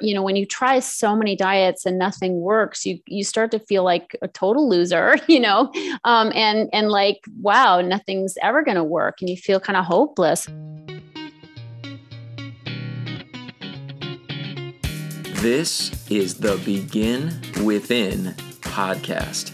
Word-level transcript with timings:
you 0.00 0.14
know 0.14 0.22
when 0.22 0.36
you 0.36 0.46
try 0.46 0.78
so 0.78 1.16
many 1.16 1.34
diets 1.34 1.84
and 1.84 1.98
nothing 1.98 2.40
works 2.40 2.86
you 2.86 2.98
you 3.06 3.24
start 3.24 3.50
to 3.50 3.58
feel 3.58 3.82
like 3.82 4.16
a 4.22 4.28
total 4.28 4.68
loser 4.68 5.16
you 5.28 5.40
know? 5.40 5.70
Um, 6.04 6.32
and 6.34 6.68
and 6.72 6.88
like 6.88 7.20
wow 7.40 7.80
nothing's 7.80 8.36
ever 8.42 8.62
going 8.62 8.76
to 8.76 8.84
work 8.84 9.20
and 9.20 9.28
you 9.28 9.36
feel 9.36 9.60
kind 9.60 9.76
of 9.76 9.84
hopeless. 9.84 10.46
This 15.40 16.10
is 16.10 16.38
the 16.38 16.60
begin 16.64 17.40
within 17.64 18.34
podcast 18.60 19.52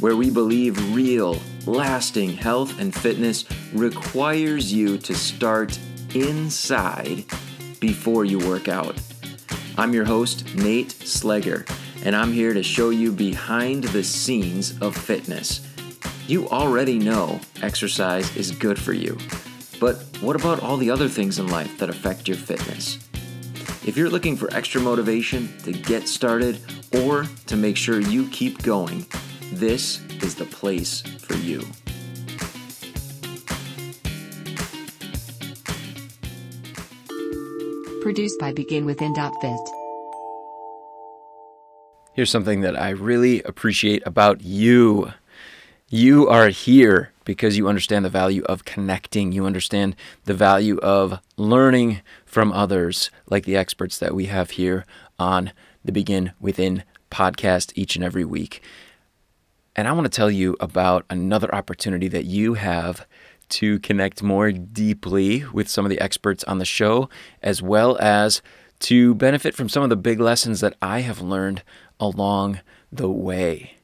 where 0.00 0.16
we 0.16 0.30
believe 0.30 0.94
real 0.94 1.40
lasting 1.66 2.32
health 2.32 2.78
and 2.80 2.94
fitness 2.94 3.44
requires 3.72 4.72
you 4.72 4.98
to 4.98 5.14
start 5.14 5.78
inside 6.14 7.24
before 7.80 8.24
you 8.24 8.38
work 8.40 8.68
out 8.68 8.96
I'm 9.78 9.94
your 9.94 10.04
host, 10.04 10.54
Nate 10.54 10.90
Slegger, 10.90 11.66
and 12.04 12.14
I'm 12.14 12.30
here 12.30 12.52
to 12.52 12.62
show 12.62 12.90
you 12.90 13.10
behind 13.10 13.84
the 13.84 14.04
scenes 14.04 14.78
of 14.82 14.94
fitness. 14.94 15.66
You 16.26 16.46
already 16.50 16.98
know 16.98 17.40
exercise 17.62 18.36
is 18.36 18.50
good 18.50 18.78
for 18.78 18.92
you, 18.92 19.16
but 19.80 19.96
what 20.20 20.36
about 20.36 20.62
all 20.62 20.76
the 20.76 20.90
other 20.90 21.08
things 21.08 21.38
in 21.38 21.48
life 21.48 21.78
that 21.78 21.88
affect 21.88 22.28
your 22.28 22.36
fitness? 22.36 22.98
If 23.86 23.96
you're 23.96 24.10
looking 24.10 24.36
for 24.36 24.52
extra 24.54 24.80
motivation 24.80 25.56
to 25.62 25.72
get 25.72 26.06
started 26.06 26.60
or 26.94 27.24
to 27.46 27.56
make 27.56 27.78
sure 27.78 27.98
you 27.98 28.28
keep 28.28 28.62
going, 28.62 29.06
this 29.52 30.02
is 30.22 30.34
the 30.34 30.44
place 30.44 31.00
for 31.00 31.34
you. 31.34 31.64
Produced 38.02 38.40
by 38.40 38.52
BeginWithin.fit. 38.52 39.70
Here's 42.14 42.30
something 42.30 42.60
that 42.62 42.76
I 42.76 42.90
really 42.90 43.42
appreciate 43.44 44.02
about 44.04 44.42
you. 44.42 45.12
You 45.88 46.28
are 46.28 46.48
here 46.48 47.12
because 47.24 47.56
you 47.56 47.68
understand 47.68 48.04
the 48.04 48.10
value 48.10 48.42
of 48.42 48.64
connecting. 48.64 49.30
You 49.30 49.46
understand 49.46 49.94
the 50.24 50.34
value 50.34 50.78
of 50.78 51.20
learning 51.36 52.00
from 52.26 52.50
others, 52.50 53.12
like 53.30 53.44
the 53.44 53.56
experts 53.56 53.98
that 53.98 54.16
we 54.16 54.26
have 54.26 54.50
here 54.50 54.84
on 55.16 55.52
the 55.84 55.92
Begin 55.92 56.32
Within 56.40 56.82
podcast 57.08 57.70
each 57.76 57.94
and 57.94 58.04
every 58.04 58.24
week. 58.24 58.62
And 59.76 59.86
I 59.86 59.92
want 59.92 60.06
to 60.06 60.16
tell 60.16 60.30
you 60.30 60.56
about 60.58 61.06
another 61.08 61.54
opportunity 61.54 62.08
that 62.08 62.24
you 62.24 62.54
have 62.54 63.06
to 63.52 63.78
connect 63.80 64.22
more 64.22 64.50
deeply 64.52 65.44
with 65.52 65.68
some 65.68 65.84
of 65.84 65.90
the 65.90 66.00
experts 66.00 66.42
on 66.44 66.58
the 66.58 66.64
show, 66.64 67.08
as 67.42 67.62
well 67.62 67.96
as 68.00 68.42
to 68.80 69.14
benefit 69.14 69.54
from 69.54 69.68
some 69.68 69.82
of 69.82 69.90
the 69.90 69.96
big 69.96 70.20
lessons 70.20 70.60
that 70.60 70.74
I 70.82 71.00
have 71.00 71.20
learned 71.20 71.62
along 72.00 72.60
the 72.90 73.08
way. 73.08 73.74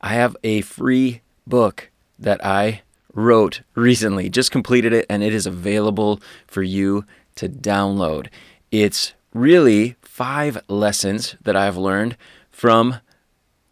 I 0.00 0.14
have 0.14 0.36
a 0.42 0.62
free 0.62 1.20
book 1.46 1.90
that 2.18 2.44
I 2.44 2.82
wrote 3.12 3.62
recently, 3.74 4.30
just 4.30 4.50
completed 4.50 4.92
it, 4.92 5.06
and 5.10 5.22
it 5.22 5.34
is 5.34 5.46
available 5.46 6.20
for 6.46 6.62
you 6.62 7.04
to 7.36 7.48
download. 7.48 8.28
It's 8.70 9.14
really 9.34 9.96
five 10.00 10.62
lessons 10.68 11.36
that 11.42 11.56
I've 11.56 11.76
learned 11.76 12.16
from 12.50 12.96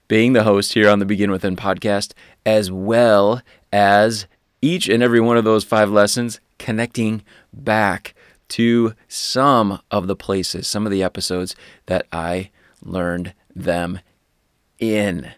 being 0.08 0.32
the 0.32 0.44
host 0.44 0.72
here 0.72 0.88
on 0.88 0.98
the 0.98 1.04
Begin 1.04 1.30
Within 1.30 1.56
podcast, 1.56 2.12
as 2.44 2.70
well 2.70 3.42
as 3.72 4.26
each 4.60 4.88
and 4.88 5.02
every 5.02 5.20
one 5.20 5.36
of 5.36 5.44
those 5.44 5.64
five 5.64 5.90
lessons 5.90 6.40
connecting 6.58 7.22
back 7.52 8.14
to 8.48 8.94
some 9.08 9.80
of 9.90 10.06
the 10.06 10.16
places, 10.16 10.66
some 10.66 10.86
of 10.86 10.92
the 10.92 11.02
episodes 11.02 11.54
that 11.86 12.06
I 12.12 12.50
learned 12.82 13.34
them 13.54 14.00
in. 14.78 15.32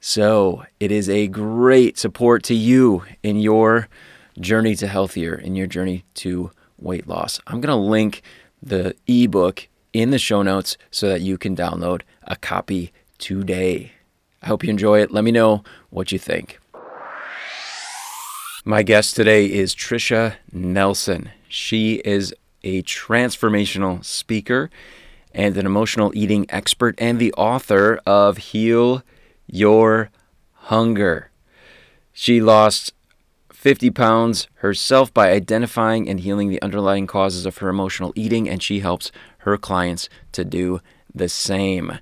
So 0.00 0.64
it 0.80 0.90
is 0.90 1.08
a 1.08 1.28
great 1.28 1.96
support 1.96 2.42
to 2.44 2.54
you 2.54 3.04
in 3.22 3.38
your 3.38 3.88
journey 4.38 4.74
to 4.76 4.88
healthier, 4.88 5.34
in 5.34 5.54
your 5.54 5.66
journey 5.66 6.04
to 6.14 6.50
weight 6.78 7.06
loss. 7.06 7.40
I'm 7.46 7.60
going 7.60 7.74
to 7.74 7.76
link 7.76 8.22
the 8.62 8.94
ebook 9.06 9.68
in 9.92 10.10
the 10.10 10.18
show 10.18 10.42
notes 10.42 10.76
so 10.90 11.08
that 11.08 11.20
you 11.20 11.38
can 11.38 11.54
download 11.54 12.02
a 12.24 12.36
copy 12.36 12.92
today. 13.18 13.92
I 14.42 14.48
hope 14.48 14.64
you 14.64 14.70
enjoy 14.70 15.00
it. 15.00 15.12
Let 15.12 15.24
me 15.24 15.30
know 15.30 15.62
what 15.90 16.10
you 16.10 16.18
think. 16.18 16.58
My 18.64 18.84
guest 18.84 19.16
today 19.16 19.46
is 19.46 19.74
Tricia 19.74 20.36
Nelson. 20.52 21.30
She 21.48 21.94
is 22.04 22.32
a 22.62 22.82
transformational 22.84 24.04
speaker 24.04 24.70
and 25.34 25.56
an 25.56 25.66
emotional 25.66 26.12
eating 26.14 26.46
expert 26.48 26.94
and 26.98 27.18
the 27.18 27.32
author 27.32 28.00
of 28.06 28.36
Heal 28.38 29.02
Your 29.48 30.10
Hunger. 30.52 31.32
She 32.12 32.40
lost 32.40 32.92
50 33.52 33.90
pounds 33.90 34.46
herself 34.58 35.12
by 35.12 35.32
identifying 35.32 36.08
and 36.08 36.20
healing 36.20 36.48
the 36.48 36.62
underlying 36.62 37.08
causes 37.08 37.44
of 37.46 37.58
her 37.58 37.68
emotional 37.68 38.12
eating, 38.14 38.48
and 38.48 38.62
she 38.62 38.78
helps 38.78 39.10
her 39.38 39.58
clients 39.58 40.08
to 40.30 40.44
do 40.44 40.80
the 41.12 41.28
same 41.28 41.98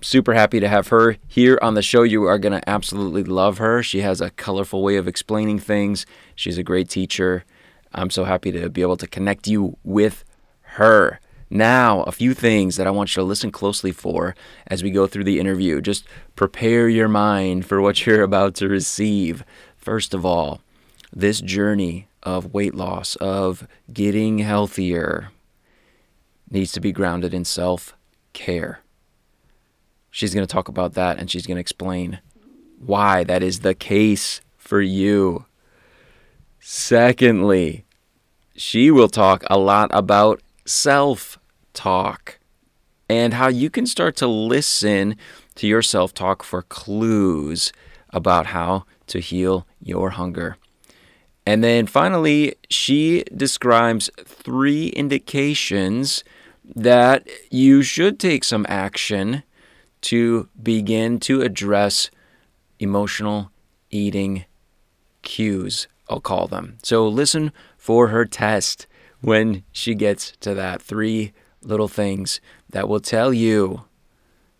super 0.00 0.34
happy 0.34 0.60
to 0.60 0.68
have 0.68 0.88
her 0.88 1.16
here 1.28 1.58
on 1.62 1.74
the 1.74 1.82
show. 1.82 2.02
You 2.02 2.24
are 2.24 2.38
going 2.38 2.58
to 2.58 2.68
absolutely 2.68 3.24
love 3.24 3.58
her. 3.58 3.82
She 3.82 4.00
has 4.00 4.20
a 4.20 4.30
colorful 4.30 4.82
way 4.82 4.96
of 4.96 5.08
explaining 5.08 5.58
things. 5.58 6.06
She's 6.34 6.58
a 6.58 6.62
great 6.62 6.88
teacher. 6.88 7.44
I'm 7.92 8.10
so 8.10 8.24
happy 8.24 8.52
to 8.52 8.68
be 8.68 8.82
able 8.82 8.96
to 8.98 9.06
connect 9.06 9.48
you 9.48 9.76
with 9.84 10.24
her. 10.62 11.20
Now, 11.52 12.02
a 12.02 12.12
few 12.12 12.32
things 12.32 12.76
that 12.76 12.86
I 12.86 12.90
want 12.90 13.10
you 13.10 13.22
to 13.22 13.26
listen 13.26 13.50
closely 13.50 13.90
for 13.90 14.36
as 14.68 14.84
we 14.84 14.92
go 14.92 15.08
through 15.08 15.24
the 15.24 15.40
interview. 15.40 15.80
Just 15.80 16.06
prepare 16.36 16.88
your 16.88 17.08
mind 17.08 17.66
for 17.66 17.80
what 17.80 18.06
you're 18.06 18.22
about 18.22 18.54
to 18.56 18.68
receive. 18.68 19.44
First 19.76 20.14
of 20.14 20.24
all, 20.24 20.60
this 21.12 21.40
journey 21.40 22.06
of 22.22 22.54
weight 22.54 22.74
loss, 22.74 23.16
of 23.16 23.66
getting 23.92 24.38
healthier, 24.38 25.32
needs 26.50 26.70
to 26.72 26.80
be 26.80 26.92
grounded 26.92 27.34
in 27.34 27.44
self 27.44 27.96
care. 28.32 28.80
She's 30.10 30.34
going 30.34 30.46
to 30.46 30.52
talk 30.52 30.68
about 30.68 30.94
that 30.94 31.18
and 31.18 31.30
she's 31.30 31.46
going 31.46 31.56
to 31.56 31.60
explain 31.60 32.20
why 32.78 33.24
that 33.24 33.42
is 33.42 33.60
the 33.60 33.74
case 33.74 34.40
for 34.56 34.80
you. 34.80 35.44
Secondly, 36.58 37.84
she 38.54 38.90
will 38.90 39.08
talk 39.08 39.44
a 39.48 39.58
lot 39.58 39.90
about 39.92 40.42
self 40.64 41.38
talk 41.72 42.38
and 43.08 43.34
how 43.34 43.48
you 43.48 43.70
can 43.70 43.86
start 43.86 44.16
to 44.16 44.26
listen 44.26 45.16
to 45.56 45.66
your 45.66 45.82
self 45.82 46.12
talk 46.14 46.42
for 46.42 46.62
clues 46.62 47.72
about 48.10 48.46
how 48.46 48.84
to 49.06 49.20
heal 49.20 49.66
your 49.80 50.10
hunger. 50.10 50.56
And 51.46 51.64
then 51.64 51.86
finally, 51.86 52.54
she 52.68 53.24
describes 53.34 54.10
three 54.24 54.88
indications 54.88 56.22
that 56.64 57.28
you 57.50 57.82
should 57.82 58.20
take 58.20 58.44
some 58.44 58.66
action 58.68 59.42
to 60.02 60.48
begin 60.62 61.20
to 61.20 61.42
address 61.42 62.10
emotional 62.78 63.50
eating 63.90 64.44
cues, 65.22 65.88
I'll 66.08 66.20
call 66.20 66.48
them. 66.48 66.78
So 66.82 67.06
listen 67.06 67.52
for 67.76 68.08
her 68.08 68.24
test 68.24 68.86
when 69.20 69.64
she 69.72 69.94
gets 69.94 70.32
to 70.40 70.54
that. 70.54 70.80
Three 70.82 71.32
little 71.62 71.88
things 71.88 72.40
that 72.70 72.88
will 72.88 73.00
tell 73.00 73.32
you 73.32 73.84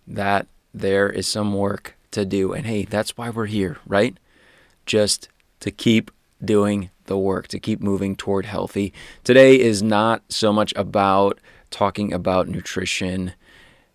that 0.06 0.46
there 0.74 1.08
is 1.08 1.26
some 1.26 1.54
work 1.54 1.96
to 2.10 2.24
do. 2.24 2.52
And 2.52 2.66
hey, 2.66 2.84
that's 2.84 3.16
why 3.16 3.30
we're 3.30 3.46
here, 3.46 3.78
right? 3.86 4.16
Just 4.86 5.28
to 5.60 5.70
keep 5.70 6.10
doing 6.44 6.90
the 7.04 7.18
work, 7.18 7.48
to 7.48 7.58
keep 7.58 7.80
moving 7.80 8.16
toward 8.16 8.46
healthy. 8.46 8.92
Today 9.24 9.58
is 9.58 9.82
not 9.82 10.22
so 10.28 10.52
much 10.52 10.72
about 10.76 11.38
talking 11.70 12.12
about 12.12 12.48
nutrition 12.48 13.32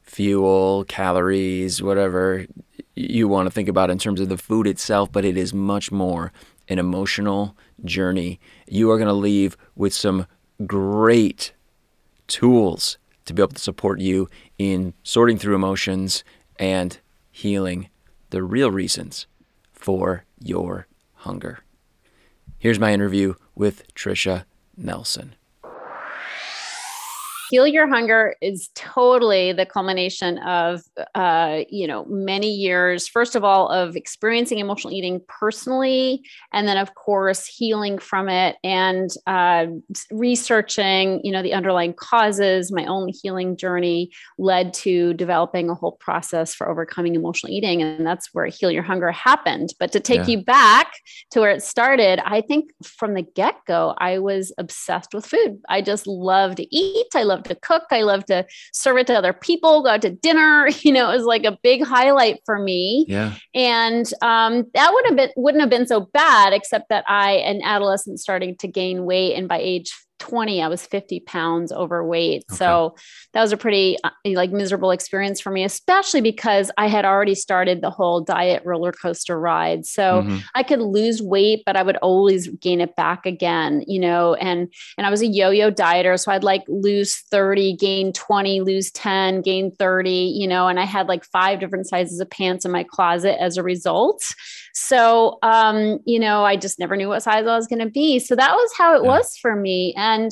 fuel, 0.06 0.86
calories, 0.88 1.82
whatever 1.82 2.46
you 2.96 3.28
want 3.28 3.48
to 3.48 3.52
think 3.52 3.68
about 3.68 3.90
in 3.90 3.98
terms 3.98 4.22
of 4.22 4.30
the 4.30 4.38
food 4.38 4.68
itself, 4.68 5.12
but 5.12 5.26
it 5.26 5.38
is 5.38 5.54
much 5.54 5.92
more 5.92 6.32
an 6.68 6.80
emotional 6.80 7.56
journey. 7.84 8.40
You 8.68 8.90
are 8.92 8.98
going 8.98 9.08
to 9.08 9.14
leave 9.14 9.58
with 9.76 9.94
some 9.94 10.28
great 10.66 11.54
tools 12.28 12.98
to 13.26 13.34
be 13.34 13.42
able 13.42 13.54
to 13.54 13.62
support 13.62 14.00
you 14.00 14.30
in 14.58 14.94
sorting 15.04 15.38
through 15.38 15.56
emotions 15.56 16.24
and 16.58 16.98
healing 17.32 17.90
the 18.30 18.44
real 18.44 18.72
reasons 18.72 19.28
for 19.74 20.24
your 20.40 20.88
hunger. 21.14 21.60
Here's 22.58 22.80
my 22.80 22.94
interview 22.94 23.36
with 23.54 23.94
Tricia 23.94 24.46
Nelson. 24.78 25.36
Heal 27.50 27.68
Your 27.68 27.88
Hunger 27.88 28.36
is 28.42 28.70
totally 28.76 29.54
the 29.54 29.66
culmination 29.66 30.38
of, 30.40 30.82
uh, 31.14 31.62
you 31.70 31.88
know, 31.88 32.06
many 32.06 32.50
years, 32.50 33.08
first 33.08 33.36
of 33.36 33.44
all, 33.44 33.68
of 33.70 33.96
experiencing 33.96 34.60
emotional 34.60 34.94
eating 34.94 35.22
personally, 35.28 36.24
and 36.54 36.68
then, 36.68 36.78
of 36.78 36.96
course, 36.96 37.46
healing 37.46 38.00
from 38.00 38.30
it 38.30 38.56
and 38.64 39.10
uh, 39.28 39.68
researching, 40.12 41.22
you 41.24 41.32
know, 41.32 41.44
the 41.44 41.54
underlying 41.54 41.94
causes. 41.94 42.72
My 42.72 42.86
own 42.86 43.10
healing 43.22 43.58
journey 43.58 44.12
led 44.38 44.74
to 44.76 45.14
developing 45.14 45.70
a 45.70 45.76
whole 45.76 45.94
process 45.94 46.56
for 46.56 46.70
overcoming 46.70 47.16
emotional 47.16 47.54
eating. 47.54 47.82
And 47.82 48.06
that's 48.06 48.34
where 48.34 48.46
Heal 48.46 48.72
Your 48.72 48.84
Hunger 48.84 49.12
happened. 49.12 49.74
But 49.80 49.92
to 49.92 50.00
take 50.00 50.22
yeah. 50.22 50.28
you 50.28 50.44
back 50.44 50.94
to 51.32 51.42
where 51.42 51.52
it 51.52 51.64
started, 51.64 52.20
I 52.26 52.42
think 52.42 52.72
from 52.84 53.14
the 53.14 53.22
get 53.22 53.56
go, 53.68 53.94
I 53.98 54.20
was 54.20 54.54
obsessed 54.58 55.14
with 55.14 55.26
food. 55.26 55.62
I 55.70 55.82
just 55.82 56.08
love 56.08 56.56
to 56.56 56.76
eat. 56.76 57.08
I 57.14 57.24
love 57.24 57.35
to 57.44 57.56
cook. 57.56 57.84
I 57.92 58.02
love 58.02 58.26
to 58.26 58.46
serve 58.74 58.98
it 58.98 59.08
to 59.08 59.14
other 59.14 59.34
people, 59.34 59.84
go 59.84 59.90
out 59.90 60.02
to 60.04 60.10
dinner. 60.10 60.70
You 60.86 60.92
know, 60.92 61.10
it 61.10 61.16
was 61.16 61.26
like 61.26 61.46
a 61.46 61.58
big 61.64 61.84
highlight 61.84 62.42
for 62.46 62.60
me. 62.60 63.06
Yeah. 63.08 63.34
And 63.56 64.06
um, 64.22 64.66
that 64.76 64.94
would 64.94 65.06
have 65.08 65.16
been 65.16 65.30
wouldn't 65.36 65.62
have 65.62 65.70
been 65.70 65.88
so 65.88 66.02
bad, 66.02 66.54
except 66.54 66.90
that 66.90 67.06
I, 67.08 67.34
an 67.38 67.62
adolescent, 67.64 68.20
starting 68.20 68.56
to 68.58 68.68
gain 68.68 69.06
weight, 69.06 69.34
and 69.36 69.48
by 69.48 69.58
age 69.58 69.92
20 70.26 70.62
i 70.64 70.68
was 70.68 70.84
50 70.88 71.20
pounds 71.20 71.72
overweight 71.72 72.44
okay. 72.50 72.58
so 72.58 72.96
that 73.34 73.42
was 73.42 73.52
a 73.52 73.58
pretty 73.58 73.96
uh, 74.04 74.10
like 74.26 74.52
miserable 74.52 74.90
experience 74.90 75.40
for 75.40 75.52
me 75.52 75.64
especially 75.64 76.20
because 76.20 76.72
i 76.80 76.88
had 76.88 77.06
already 77.06 77.36
started 77.36 77.82
the 77.82 77.92
whole 77.92 78.22
diet 78.22 78.64
roller 78.66 78.92
coaster 78.92 79.40
ride 79.40 79.86
so 79.86 80.24
mm-hmm. 80.24 80.38
i 80.56 80.64
could 80.64 80.80
lose 80.80 81.22
weight 81.22 81.62
but 81.64 81.78
i 81.78 81.84
would 81.84 81.98
always 81.98 82.48
gain 82.48 82.82
it 82.82 82.96
back 82.96 83.28
again 83.28 83.84
you 83.86 84.00
know 84.00 84.34
and 84.36 84.74
and 84.98 85.06
i 85.06 85.12
was 85.12 85.22
a 85.22 85.28
yo-yo 85.28 85.70
dieter 85.70 86.20
so 86.20 86.32
i'd 86.32 86.44
like 86.44 86.64
lose 86.68 87.20
30 87.30 87.76
gain 87.76 88.12
20 88.12 88.62
lose 88.62 88.90
10 88.92 89.42
gain 89.42 89.72
30 89.72 90.10
you 90.10 90.48
know 90.48 90.68
and 90.68 90.80
i 90.80 90.86
had 90.86 91.08
like 91.08 91.24
five 91.26 91.60
different 91.60 91.88
sizes 91.88 92.20
of 92.20 92.28
pants 92.32 92.66
in 92.66 92.72
my 92.72 92.84
closet 92.84 93.40
as 93.40 93.58
a 93.58 93.64
result 93.64 94.34
so 94.76 95.40
um 95.42 96.00
you 96.06 96.20
know 96.20 96.44
i 96.44 96.56
just 96.56 96.80
never 96.80 96.96
knew 96.96 97.08
what 97.08 97.24
size 97.24 97.48
i 97.48 97.56
was 97.56 97.68
going 97.68 97.80
to 97.80 97.90
be 97.90 98.20
so 98.20 98.36
that 98.36 98.54
was 98.54 98.72
how 98.78 98.96
it 98.96 99.04
yeah. 99.04 99.10
was 99.10 99.38
for 99.38 99.56
me 99.56 99.94
and 99.98 100.32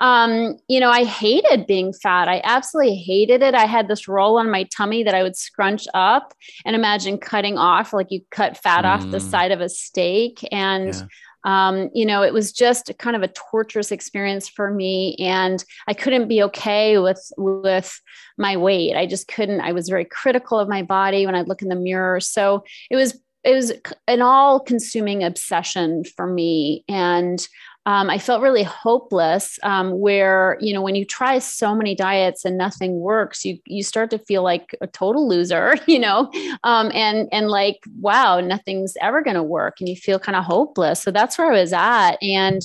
um, 0.00 0.56
you 0.68 0.78
know, 0.78 0.90
I 0.90 1.04
hated 1.04 1.66
being 1.66 1.92
fat. 1.92 2.28
I 2.28 2.40
absolutely 2.44 2.96
hated 2.96 3.42
it. 3.42 3.54
I 3.54 3.66
had 3.66 3.88
this 3.88 4.06
roll 4.06 4.38
on 4.38 4.50
my 4.50 4.64
tummy 4.64 5.02
that 5.02 5.14
I 5.14 5.22
would 5.22 5.36
scrunch 5.36 5.88
up 5.92 6.34
and 6.64 6.76
imagine 6.76 7.18
cutting 7.18 7.58
off, 7.58 7.92
like 7.92 8.10
you 8.10 8.20
cut 8.30 8.56
fat 8.56 8.84
mm. 8.84 8.88
off 8.88 9.10
the 9.10 9.18
mm. 9.18 9.30
side 9.30 9.50
of 9.50 9.60
a 9.60 9.68
steak. 9.68 10.46
And 10.52 10.94
yeah. 10.94 11.06
Um, 11.44 11.88
you 11.94 12.04
know, 12.04 12.22
it 12.22 12.34
was 12.34 12.52
just 12.52 12.90
kind 12.98 13.14
of 13.14 13.22
a 13.22 13.28
torturous 13.28 13.92
experience 13.92 14.48
for 14.48 14.72
me, 14.72 15.14
and 15.20 15.64
I 15.86 15.94
couldn't 15.94 16.26
be 16.26 16.42
okay 16.42 16.98
with 16.98 17.30
with 17.38 18.02
my 18.36 18.56
weight. 18.56 18.96
I 18.96 19.06
just 19.06 19.28
couldn't. 19.28 19.60
I 19.60 19.70
was 19.70 19.88
very 19.88 20.04
critical 20.04 20.58
of 20.58 20.68
my 20.68 20.82
body 20.82 21.24
when 21.24 21.36
I'd 21.36 21.46
look 21.46 21.62
in 21.62 21.68
the 21.68 21.76
mirror. 21.76 22.18
So 22.18 22.64
it 22.90 22.96
was 22.96 23.18
it 23.44 23.54
was 23.54 23.72
an 24.06 24.22
all 24.22 24.60
consuming 24.60 25.22
obsession 25.22 26.04
for 26.04 26.26
me, 26.26 26.84
and 26.88 27.46
um, 27.86 28.10
I 28.10 28.18
felt 28.18 28.42
really 28.42 28.64
hopeless. 28.64 29.58
Um, 29.62 29.98
where 29.98 30.58
you 30.60 30.74
know, 30.74 30.82
when 30.82 30.94
you 30.94 31.04
try 31.04 31.38
so 31.38 31.74
many 31.74 31.94
diets 31.94 32.44
and 32.44 32.58
nothing 32.58 33.00
works, 33.00 33.44
you 33.44 33.58
you 33.66 33.82
start 33.82 34.10
to 34.10 34.18
feel 34.18 34.42
like 34.42 34.76
a 34.80 34.86
total 34.86 35.28
loser, 35.28 35.74
you 35.86 35.98
know, 35.98 36.30
um, 36.64 36.90
and 36.94 37.28
and 37.32 37.48
like 37.48 37.78
wow, 38.00 38.40
nothing's 38.40 38.94
ever 39.00 39.22
going 39.22 39.36
to 39.36 39.42
work, 39.42 39.76
and 39.80 39.88
you 39.88 39.96
feel 39.96 40.18
kind 40.18 40.36
of 40.36 40.44
hopeless. 40.44 41.02
So 41.02 41.10
that's 41.10 41.38
where 41.38 41.52
I 41.52 41.60
was 41.60 41.72
at, 41.72 42.16
and 42.20 42.60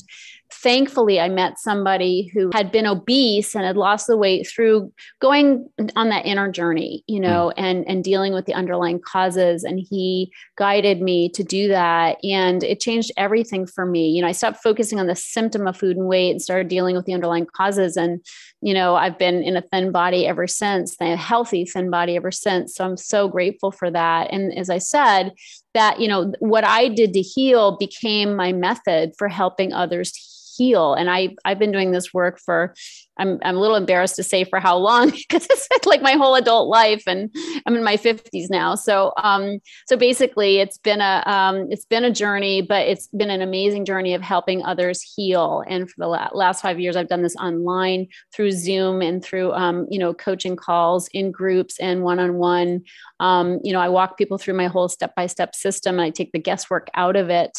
thankfully 0.52 1.20
i 1.20 1.28
met 1.28 1.60
somebody 1.60 2.30
who 2.34 2.50
had 2.54 2.72
been 2.72 2.88
obese 2.88 3.56
and 3.56 3.66
had 3.66 3.78
lost 3.78 4.08
the 4.08 4.18
weight 4.18 4.48
through 4.48 4.92
going 5.20 5.68
on 5.96 6.10
that 6.10 6.26
inner 6.26 6.52
journey 6.52 7.04
you 7.08 7.20
know 7.20 7.52
mm. 7.58 7.64
and 7.64 7.88
and 7.88 8.04
dealing 8.04 8.34
with 8.34 8.46
the 8.46 8.54
underlying 8.54 9.00
causes. 9.00 9.64
And 9.64 9.80
he 9.80 10.32
guided 10.58 11.02
me 11.02 11.30
to 11.30 11.44
do 11.44 11.68
that. 11.70 12.18
And 12.24 12.64
it 12.64 12.80
changed 12.80 13.12
everything 13.18 13.66
for 13.66 13.86
me. 13.86 14.10
You 14.10 14.22
know 14.22 14.28
i 14.28 14.32
stopped 14.32 14.64
focusing 14.64 15.00
on 15.00 15.08
the 15.08 15.16
symptom 15.16 15.68
of 15.68 15.78
food 15.78 15.98
and 15.98 16.08
weight 16.08 16.32
and 16.32 16.42
started 16.42 16.68
dealing 16.68 16.96
with 16.96 17.06
the 17.06 17.14
underlying 17.14 17.46
causes. 17.46 17.98
And 17.98 18.24
you 18.62 18.74
know 18.74 18.96
i've 18.96 19.18
been 19.18 19.44
in 19.44 19.58
a 19.58 19.62
thin 19.62 19.92
body 19.92 20.26
ever 20.28 20.48
since 20.48 20.96
a 21.02 21.16
healthy 21.16 21.66
thin 21.66 21.90
body 21.90 22.16
ever 22.16 22.32
since. 22.32 22.76
So 22.76 22.86
i'm 22.86 22.98
so 22.98 23.28
grateful 23.28 23.72
for 23.72 23.90
that. 23.92 24.32
And 24.32 24.58
as 24.58 24.70
i 24.70 24.78
said 24.78 25.34
that 25.74 26.00
you 26.00 26.08
know 26.08 26.34
what 26.40 26.64
i 26.64 26.88
did 26.88 27.14
to 27.14 27.22
heal 27.22 27.78
became 27.78 28.36
my 28.36 28.52
method 28.54 29.14
for 29.18 29.28
helping 29.28 29.74
others 29.74 30.12
heal. 30.56 30.94
And 30.94 31.10
I 31.10 31.36
I've 31.46 31.60
been 31.60 31.72
doing 31.72 31.92
this 31.92 32.14
work 32.14 32.40
for 32.40 32.74
I'm 33.18 33.40
I'm 33.44 33.56
a 33.56 33.60
little 33.60 33.76
embarrassed 33.76 34.16
to 34.16 34.24
say 34.24 34.44
for 34.44 34.60
how 34.60 34.78
long 34.78 35.10
because 35.30 35.48
it's 35.50 35.86
like 35.86 36.02
my 36.02 36.14
whole 36.14 36.36
adult 36.36 36.68
life 36.68 37.04
and 37.08 37.34
I'm 37.66 37.76
in 37.76 37.84
my 37.84 37.98
50s 37.98 38.50
now. 38.50 38.76
So 38.76 39.14
um 39.18 39.60
so 39.88 39.98
basically 39.98 40.60
it's 40.60 40.78
been 40.78 41.02
a 41.02 41.24
um 41.26 41.68
it's 41.70 41.86
been 41.86 42.04
a 42.04 42.12
journey, 42.12 42.62
but 42.62 42.88
it's 42.88 43.08
been 43.08 43.30
an 43.30 43.42
amazing 43.42 43.86
journey 43.86 44.14
of 44.14 44.22
helping 44.22 44.64
others 44.64 45.02
heal. 45.02 45.64
And 45.68 45.90
for 45.90 45.96
the 46.00 46.08
last 46.08 46.62
5 46.62 46.80
years 46.80 46.96
I've 46.96 47.10
done 47.10 47.24
this 47.24 47.36
online 47.36 48.08
through 48.34 48.52
Zoom 48.52 49.02
and 49.02 49.24
through 49.24 49.54
um 49.54 49.88
you 49.90 50.00
know 50.00 50.14
coaching 50.14 50.56
calls 50.56 51.08
in 51.14 51.32
groups 51.32 51.80
and 51.80 52.04
one-on-one. 52.04 52.84
Um 53.20 53.60
you 53.64 53.74
know 53.74 53.80
I 53.80 53.90
walk 53.90 54.18
people 54.18 54.38
through 54.38 54.56
my 54.56 54.68
whole 54.68 54.90
step-by-step 54.90 55.56
system 55.56 55.96
and 55.96 56.06
I 56.06 56.10
take 56.10 56.32
the 56.32 56.40
guesswork 56.40 56.88
out 56.96 57.16
of 57.16 57.30
it 57.30 57.52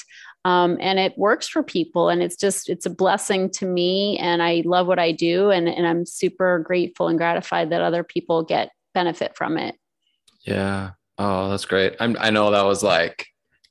um, 0.44 0.76
and 0.80 0.98
it 0.98 1.16
works 1.16 1.48
for 1.48 1.62
people 1.62 2.08
and 2.10 2.22
it's 2.22 2.36
just 2.36 2.68
it's 2.68 2.86
a 2.86 2.90
blessing 2.90 3.50
to 3.50 3.66
me 3.66 4.18
and 4.18 4.42
i 4.42 4.62
love 4.66 4.86
what 4.86 4.98
i 4.98 5.10
do 5.10 5.50
and, 5.50 5.68
and 5.68 5.86
i'm 5.86 6.04
super 6.04 6.58
grateful 6.58 7.08
and 7.08 7.18
gratified 7.18 7.70
that 7.70 7.80
other 7.80 8.04
people 8.04 8.42
get 8.42 8.70
benefit 8.94 9.36
from 9.36 9.58
it. 9.58 9.74
Yeah. 10.46 10.92
Oh 11.18 11.50
that's 11.50 11.66
great. 11.66 11.96
I'm, 12.00 12.16
i 12.18 12.30
know 12.30 12.50
that 12.50 12.64
was 12.64 12.82
like 12.82 13.26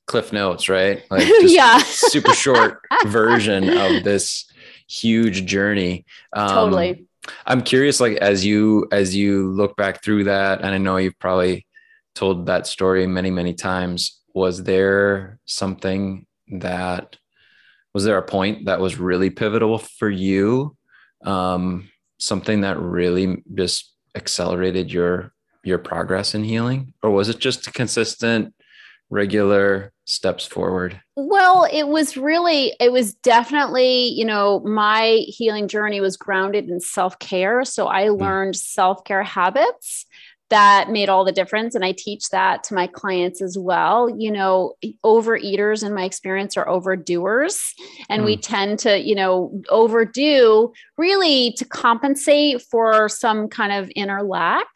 cliff 0.06 0.32
notes 0.32 0.68
right? 0.68 1.02
Like 1.10 1.26
yeah. 1.40 1.78
super 1.78 2.34
short 2.34 2.80
version 3.06 3.68
of 3.68 4.04
this 4.04 4.44
huge 4.88 5.46
journey. 5.46 6.04
Um, 6.34 6.48
totally. 6.48 7.06
I'm 7.46 7.62
curious 7.62 8.00
like 8.00 8.18
as 8.18 8.44
you 8.44 8.86
as 8.92 9.16
you 9.16 9.50
look 9.50 9.76
back 9.76 10.04
through 10.04 10.24
that 10.24 10.60
and 10.60 10.68
i 10.68 10.76
know 10.76 10.98
you've 10.98 11.18
probably 11.18 11.66
told 12.14 12.46
that 12.46 12.66
story 12.66 13.06
many 13.06 13.30
many 13.30 13.54
times 13.54 14.20
was 14.34 14.62
there 14.62 15.38
something 15.46 16.26
that 16.48 17.16
was 17.92 18.04
there 18.04 18.18
a 18.18 18.22
point 18.22 18.66
that 18.66 18.80
was 18.80 18.98
really 18.98 19.30
pivotal 19.30 19.78
for 19.78 20.10
you 20.10 20.76
um, 21.24 21.88
something 22.18 22.62
that 22.62 22.78
really 22.78 23.42
just 23.54 23.92
accelerated 24.14 24.92
your 24.92 25.32
your 25.62 25.78
progress 25.78 26.34
in 26.34 26.44
healing 26.44 26.92
or 27.02 27.10
was 27.10 27.28
it 27.28 27.38
just 27.38 27.72
consistent 27.72 28.54
regular 29.10 29.92
steps 30.04 30.44
forward 30.44 31.00
well 31.16 31.66
it 31.72 31.88
was 31.88 32.16
really 32.16 32.74
it 32.80 32.92
was 32.92 33.14
definitely 33.14 34.08
you 34.08 34.24
know 34.24 34.60
my 34.60 35.24
healing 35.26 35.66
journey 35.66 36.00
was 36.00 36.16
grounded 36.16 36.68
in 36.68 36.80
self-care 36.80 37.64
so 37.64 37.86
i 37.86 38.06
hmm. 38.06 38.14
learned 38.14 38.54
mm. 38.54 38.58
self-care 38.58 39.22
habits 39.22 40.06
that 40.50 40.90
made 40.90 41.08
all 41.08 41.24
the 41.24 41.32
difference. 41.32 41.74
And 41.74 41.84
I 41.84 41.92
teach 41.92 42.28
that 42.30 42.62
to 42.64 42.74
my 42.74 42.86
clients 42.86 43.40
as 43.40 43.56
well. 43.58 44.10
You 44.10 44.30
know, 44.30 44.74
overeaters 45.04 45.84
in 45.84 45.94
my 45.94 46.04
experience 46.04 46.56
are 46.56 46.66
overdoers. 46.66 47.72
And 48.08 48.22
mm. 48.22 48.26
we 48.26 48.36
tend 48.36 48.78
to, 48.80 48.98
you 48.98 49.14
know, 49.14 49.62
overdo 49.68 50.72
really 50.96 51.52
to 51.52 51.64
compensate 51.64 52.62
for 52.62 53.08
some 53.08 53.48
kind 53.48 53.72
of 53.72 53.90
inner 53.96 54.22
lack 54.22 54.66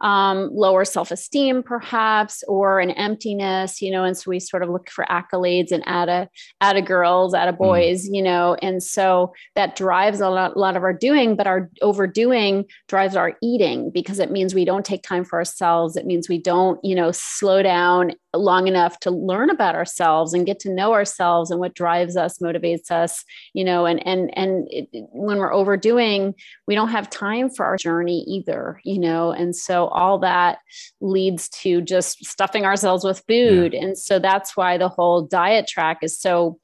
um, 0.00 0.50
lower 0.52 0.84
self 0.84 1.10
esteem, 1.10 1.62
perhaps, 1.62 2.42
or 2.46 2.80
an 2.80 2.90
emptiness, 2.92 3.82
you 3.82 3.90
know. 3.90 4.04
And 4.04 4.16
so 4.16 4.30
we 4.30 4.40
sort 4.40 4.62
of 4.62 4.70
look 4.70 4.90
for 4.90 5.04
accolades 5.06 5.72
and 5.72 5.82
at 5.86 6.08
a, 6.08 6.28
at 6.60 6.76
a 6.76 6.82
girls, 6.82 7.34
at 7.34 7.48
a 7.48 7.52
mm. 7.52 7.58
boys, 7.58 8.08
mm. 8.08 8.16
you 8.16 8.22
know. 8.22 8.56
And 8.62 8.82
so 8.82 9.32
that 9.54 9.76
drives 9.76 10.20
a 10.20 10.30
lot, 10.30 10.56
a 10.56 10.58
lot 10.58 10.76
of 10.76 10.82
our 10.82 10.92
doing, 10.92 11.36
but 11.36 11.46
our 11.46 11.70
overdoing 11.82 12.64
drives 12.88 13.16
our 13.16 13.36
eating 13.42 13.90
because 13.90 14.18
it 14.18 14.30
means 14.30 14.54
we 14.54 14.64
don't 14.64 14.84
take 14.84 15.02
time 15.02 15.24
for 15.24 15.38
ourselves. 15.38 15.96
It 15.96 16.06
means 16.06 16.28
we 16.28 16.38
don't, 16.38 16.82
you 16.84 16.94
know, 16.94 17.10
slow 17.12 17.62
down 17.62 18.12
long 18.34 18.66
enough 18.68 19.00
to 19.00 19.10
learn 19.10 19.48
about 19.48 19.74
ourselves 19.74 20.34
and 20.34 20.44
get 20.44 20.60
to 20.60 20.70
know 20.70 20.92
ourselves 20.92 21.50
and 21.50 21.58
what 21.60 21.74
drives 21.74 22.16
us 22.16 22.38
motivates 22.38 22.90
us 22.90 23.24
you 23.54 23.64
know 23.64 23.86
and 23.86 24.06
and 24.06 24.30
and 24.36 24.68
it, 24.70 24.88
when 25.12 25.38
we're 25.38 25.52
overdoing 25.52 26.34
we 26.66 26.74
don't 26.74 26.90
have 26.90 27.08
time 27.08 27.48
for 27.48 27.64
our 27.64 27.76
journey 27.78 28.24
either 28.28 28.80
you 28.84 28.98
know 28.98 29.30
and 29.30 29.56
so 29.56 29.86
all 29.88 30.18
that 30.18 30.58
leads 31.00 31.48
to 31.48 31.80
just 31.80 32.22
stuffing 32.24 32.66
ourselves 32.66 33.02
with 33.02 33.22
food 33.26 33.72
yeah. 33.72 33.82
and 33.82 33.96
so 33.96 34.18
that's 34.18 34.56
why 34.56 34.76
the 34.76 34.88
whole 34.88 35.22
diet 35.22 35.66
track 35.66 35.98
is 36.02 36.18
so 36.20 36.58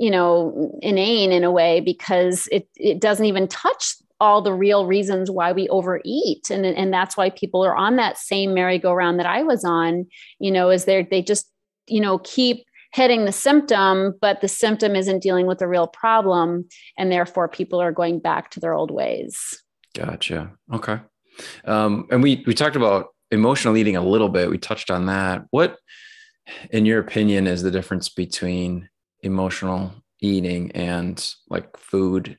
you 0.00 0.10
know 0.10 0.76
inane 0.82 1.30
in 1.30 1.44
a 1.44 1.50
way 1.50 1.80
because 1.80 2.48
it 2.50 2.68
it 2.74 3.00
doesn't 3.00 3.26
even 3.26 3.46
touch 3.46 3.94
all 4.20 4.42
the 4.42 4.52
real 4.52 4.86
reasons 4.86 5.30
why 5.30 5.52
we 5.52 5.68
overeat 5.68 6.50
and 6.50 6.66
and 6.66 6.92
that's 6.92 7.16
why 7.16 7.30
people 7.30 7.64
are 7.64 7.76
on 7.76 7.96
that 7.96 8.18
same 8.18 8.54
merry-go-round 8.54 9.18
that 9.18 9.26
I 9.26 9.42
was 9.42 9.64
on 9.64 10.06
you 10.38 10.50
know 10.50 10.70
is 10.70 10.84
they 10.84 11.06
they 11.10 11.22
just 11.22 11.50
you 11.86 12.00
know 12.00 12.18
keep 12.18 12.64
hitting 12.92 13.24
the 13.24 13.32
symptom 13.32 14.14
but 14.20 14.40
the 14.40 14.48
symptom 14.48 14.96
isn't 14.96 15.22
dealing 15.22 15.46
with 15.46 15.58
the 15.58 15.68
real 15.68 15.86
problem 15.86 16.66
and 16.96 17.12
therefore 17.12 17.48
people 17.48 17.80
are 17.80 17.92
going 17.92 18.18
back 18.18 18.50
to 18.50 18.60
their 18.60 18.72
old 18.72 18.90
ways 18.90 19.62
Gotcha. 19.98 20.52
Okay. 20.72 21.00
Um, 21.64 22.06
and 22.10 22.22
we 22.22 22.42
we 22.46 22.54
talked 22.54 22.76
about 22.76 23.08
emotional 23.30 23.76
eating 23.76 23.96
a 23.96 24.04
little 24.04 24.28
bit. 24.28 24.50
We 24.50 24.58
touched 24.58 24.90
on 24.90 25.06
that. 25.06 25.44
What, 25.50 25.76
in 26.70 26.86
your 26.86 27.00
opinion, 27.00 27.46
is 27.46 27.62
the 27.62 27.70
difference 27.70 28.08
between 28.08 28.88
emotional 29.22 29.92
eating 30.20 30.72
and 30.72 31.34
like 31.48 31.76
food 31.76 32.38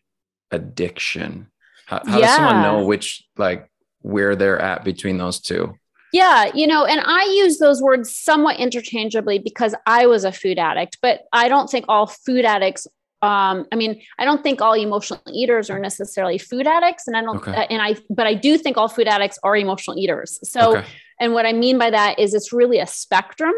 addiction? 0.51 1.47
How, 1.89 2.03
how 2.05 2.19
yeah. 2.19 2.27
does 2.27 2.35
someone 2.35 2.61
know 2.61 2.85
which 2.85 3.23
like 3.35 3.67
where 4.01 4.35
they're 4.35 4.61
at 4.61 4.83
between 4.83 5.17
those 5.17 5.39
two? 5.39 5.73
Yeah, 6.13 6.51
you 6.53 6.67
know, 6.67 6.85
and 6.85 7.01
I 7.03 7.23
use 7.35 7.57
those 7.57 7.81
words 7.81 8.15
somewhat 8.15 8.57
interchangeably 8.57 9.39
because 9.39 9.73
I 9.87 10.05
was 10.05 10.23
a 10.23 10.31
food 10.31 10.59
addict, 10.59 10.99
but 11.01 11.21
I 11.33 11.49
don't 11.49 11.69
think 11.69 11.85
all 11.87 12.07
food 12.07 12.45
addicts 12.45 12.87
um 13.21 13.65
i 13.73 13.75
mean 13.75 14.01
i 14.17 14.23
don't 14.23 14.43
think 14.43 14.61
all 14.61 14.71
emotional 14.71 15.19
eaters 15.33 15.69
are 15.69 15.77
necessarily 15.77 16.37
food 16.37 16.65
addicts 16.65 17.05
and 17.05 17.17
i 17.17 17.21
don't 17.21 17.35
okay. 17.35 17.53
uh, 17.53 17.65
and 17.69 17.81
i 17.81 17.93
but 18.09 18.25
i 18.25 18.33
do 18.33 18.57
think 18.57 18.77
all 18.77 18.87
food 18.87 19.09
addicts 19.09 19.37
are 19.43 19.57
emotional 19.57 19.97
eaters 19.97 20.39
so 20.41 20.77
okay. 20.77 20.87
And 21.19 21.33
what 21.33 21.45
i 21.45 21.53
mean 21.53 21.77
by 21.77 21.89
that 21.89 22.17
is 22.19 22.33
it's 22.33 22.53
really 22.53 22.79
a 22.79 22.87
spectrum 22.87 23.53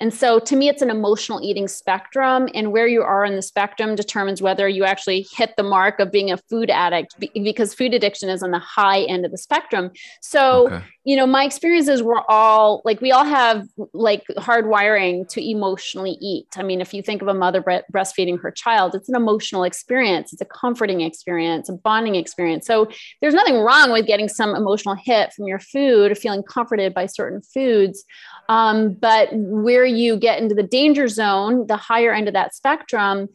and 0.00 0.12
so 0.12 0.38
to 0.38 0.56
me, 0.56 0.68
it's 0.68 0.82
an 0.82 0.90
emotional 0.90 1.40
eating 1.42 1.68
spectrum. 1.68 2.48
And 2.54 2.72
where 2.72 2.86
you 2.86 3.02
are 3.02 3.24
in 3.24 3.36
the 3.36 3.42
spectrum 3.42 3.94
determines 3.94 4.42
whether 4.42 4.68
you 4.68 4.84
actually 4.84 5.26
hit 5.36 5.54
the 5.56 5.62
mark 5.62 6.00
of 6.00 6.12
being 6.12 6.30
a 6.30 6.36
food 6.36 6.70
addict 6.70 7.14
because 7.34 7.74
food 7.74 7.94
addiction 7.94 8.28
is 8.28 8.42
on 8.42 8.50
the 8.50 8.58
high 8.58 9.02
end 9.02 9.24
of 9.24 9.30
the 9.30 9.38
spectrum. 9.38 9.90
So, 10.20 10.66
okay. 10.66 10.82
you 11.04 11.16
know, 11.16 11.26
my 11.26 11.44
experiences 11.44 12.02
were 12.02 12.22
all 12.28 12.82
like 12.84 13.00
we 13.00 13.12
all 13.12 13.24
have 13.24 13.66
like 13.92 14.24
hardwiring 14.38 15.28
to 15.30 15.48
emotionally 15.48 16.16
eat. 16.20 16.46
I 16.56 16.62
mean, 16.62 16.80
if 16.80 16.92
you 16.92 17.02
think 17.02 17.22
of 17.22 17.28
a 17.28 17.34
mother 17.34 17.62
breastfeeding 17.62 18.40
her 18.42 18.50
child, 18.50 18.94
it's 18.94 19.08
an 19.08 19.16
emotional 19.16 19.64
experience, 19.64 20.32
it's 20.32 20.42
a 20.42 20.46
comforting 20.46 21.00
experience, 21.00 21.68
a 21.68 21.72
bonding 21.72 22.16
experience. 22.16 22.66
So 22.66 22.88
there's 23.20 23.34
nothing 23.34 23.60
wrong 23.60 23.92
with 23.92 24.06
getting 24.06 24.28
some 24.28 24.54
emotional 24.54 24.94
hit 24.94 25.32
from 25.32 25.46
your 25.46 25.58
food 25.58 26.10
or 26.10 26.14
feeling 26.14 26.42
comforted 26.42 26.92
by 26.96 27.06
certain 27.06 27.40
foods. 27.42 28.04
Um, 28.48 28.94
but 28.94 29.28
where 29.32 29.84
you 29.84 30.16
get 30.16 30.42
into 30.42 30.56
the 30.56 30.64
danger 30.64 31.06
zone, 31.06 31.68
the 31.68 31.76
higher 31.76 32.12
end 32.12 32.26
of 32.26 32.34
that 32.34 32.56
spectrum, 32.56 33.28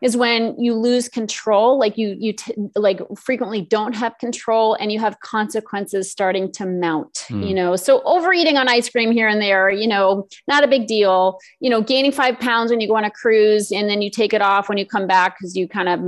is 0.00 0.16
when 0.16 0.58
you 0.58 0.74
lose 0.74 1.08
control 1.08 1.78
like 1.78 1.98
you 1.98 2.16
you 2.18 2.32
t- 2.32 2.54
like 2.74 3.00
frequently 3.18 3.60
don't 3.60 3.94
have 3.94 4.16
control 4.18 4.74
and 4.74 4.90
you 4.90 4.98
have 4.98 5.20
consequences 5.20 6.10
starting 6.10 6.50
to 6.50 6.64
mount 6.66 7.26
mm. 7.28 7.46
you 7.46 7.54
know? 7.54 7.76
So 7.76 8.02
overeating 8.04 8.56
on 8.56 8.68
ice 8.68 8.88
cream 8.88 9.12
here 9.12 9.28
and 9.28 9.40
there 9.40 9.70
you 9.70 9.86
know 9.86 10.26
not 10.48 10.64
a 10.64 10.68
big 10.68 10.86
deal. 10.86 11.38
You 11.60 11.70
know 11.70 11.82
gaining 11.82 12.12
five 12.12 12.38
pounds 12.38 12.70
when 12.70 12.80
you 12.80 12.88
go 12.88 12.96
on 12.96 13.04
a 13.04 13.10
cruise 13.10 13.70
and 13.70 13.88
then 13.88 14.02
you 14.02 14.10
take 14.10 14.32
it 14.32 14.42
off 14.42 14.68
when 14.68 14.78
you 14.78 14.86
come 14.86 15.06
back 15.06 15.38
because 15.38 15.56
you 15.56 15.68
kind 15.68 15.88
of 15.88 16.00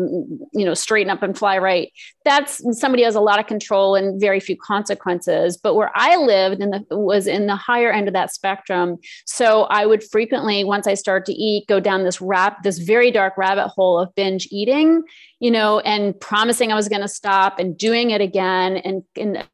you 0.52 0.64
know 0.64 0.74
straighten 0.74 1.10
up 1.10 1.22
and 1.22 1.36
fly 1.36 1.58
right. 1.58 1.92
That's 2.24 2.62
somebody 2.78 3.02
has 3.02 3.14
a 3.14 3.20
lot 3.20 3.40
of 3.40 3.46
control 3.46 3.94
and 3.94 4.20
very 4.20 4.40
few 4.40 4.56
consequences. 4.56 5.56
But 5.56 5.74
where 5.74 5.90
i 5.94 6.16
lived 6.16 6.62
in 6.62 6.70
the 6.70 6.84
was 6.90 7.26
in 7.26 7.46
the 7.46 7.56
higher 7.56 7.92
end 7.92 8.08
of 8.08 8.14
that 8.14 8.32
spectrum. 8.32 8.98
So 9.26 9.64
i 9.64 9.84
would 9.84 10.02
frequently 10.02 10.64
once 10.64 10.86
i 10.86 10.94
start 10.94 11.26
to 11.26 11.32
eat 11.32 11.66
go 11.68 11.80
down 11.80 12.04
this 12.04 12.20
rap 12.20 12.62
this 12.62 12.78
very 12.78 13.10
dark 13.10 13.36
rabbit 13.36 13.68
hole 13.68 13.81
of 13.98 14.14
binge 14.14 14.48
eating, 14.50 15.02
you 15.40 15.50
know, 15.50 15.80
and 15.80 16.18
promising 16.20 16.72
I 16.72 16.74
was 16.74 16.88
going 16.88 17.02
to 17.02 17.08
stop 17.08 17.58
and 17.58 17.76
doing 17.76 18.10
it 18.10 18.20
again 18.20 18.76
and, 18.76 19.02
and 19.16 19.46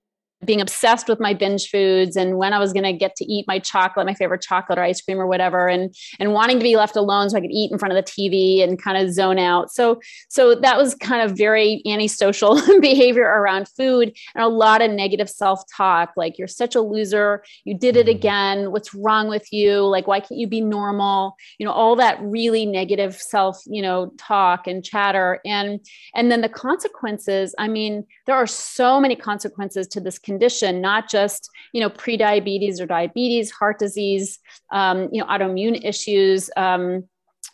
being 0.45 0.61
obsessed 0.61 1.09
with 1.09 1.19
my 1.19 1.35
binge 1.35 1.69
foods 1.69 2.17
and 2.17 2.39
when 2.39 2.53
I 2.53 2.61
was 2.61 2.73
going 2.73 2.85
to 2.85 2.93
get 2.93 3.17
to 3.17 3.25
eat 3.25 3.45
my 3.49 3.59
chocolate, 3.59 4.07
my 4.07 4.15
favorite 4.15 4.41
chocolate 4.41 4.79
or 4.79 4.83
ice 4.83 5.01
cream 5.01 5.19
or 5.19 5.27
whatever, 5.27 5.69
and 5.69 5.93
and 6.21 6.33
wanting 6.33 6.59
to 6.59 6.63
be 6.63 6.77
left 6.77 6.95
alone 6.95 7.29
so 7.29 7.37
I 7.37 7.41
could 7.41 7.51
eat 7.51 7.73
in 7.73 7.79
front 7.79 7.97
of 7.97 8.05
the 8.05 8.09
TV 8.09 8.63
and 8.63 8.81
kind 8.81 8.97
of 8.97 9.13
zone 9.13 9.39
out. 9.39 9.73
So 9.73 10.01
so 10.29 10.55
that 10.55 10.77
was 10.77 10.95
kind 10.95 11.29
of 11.29 11.37
very 11.37 11.83
antisocial 11.87 12.61
behavior 12.81 13.25
around 13.25 13.69
food 13.69 14.17
and 14.35 14.45
a 14.45 14.49
lot 14.49 14.81
of 14.81 14.93
negative 14.93 15.29
self 15.29 15.63
talk, 15.77 16.13
like 16.17 16.39
you're 16.39 16.47
such 16.47 16.77
a 16.77 16.81
loser, 16.81 17.43
you 17.65 17.77
did 17.77 17.97
it 17.97 18.07
mm-hmm. 18.07 18.17
again, 18.17 18.71
what's 18.71 18.95
wrong 18.95 19.29
with 19.29 19.53
you? 19.53 19.81
Like 19.81 20.07
why 20.07 20.21
can't 20.21 20.39
you 20.39 20.47
be 20.47 20.61
normal? 20.61 21.37
You 21.59 21.67
know 21.67 21.73
all 21.73 21.97
that 21.97 22.19
really 22.23 22.65
negative 22.65 23.17
self 23.17 23.61
you 23.67 23.83
know 23.83 24.13
talk 24.19 24.69
and 24.69 24.85
chatter 24.85 25.41
and 25.45 25.81
and 26.15 26.31
then 26.31 26.43
the 26.43 26.49
consequences. 26.49 27.57
I 27.59 27.67
mean 27.67 28.07
there 28.27 28.37
are 28.37 28.47
so 28.47 29.01
many 29.01 29.17
consequences 29.17 29.89
to 29.89 30.01
this 30.01 30.19
condition, 30.29 30.81
not 30.81 31.03
just 31.09 31.51
you 31.73 31.81
know 31.81 31.91
pre-diabetes 31.91 32.81
or 32.81 32.87
diabetes, 32.87 33.51
heart 33.51 33.79
disease, 33.79 34.39
um, 34.73 35.09
you 35.13 35.21
know 35.21 35.27
autoimmune 35.27 35.77
issues. 35.85 36.51
Um, 36.57 37.05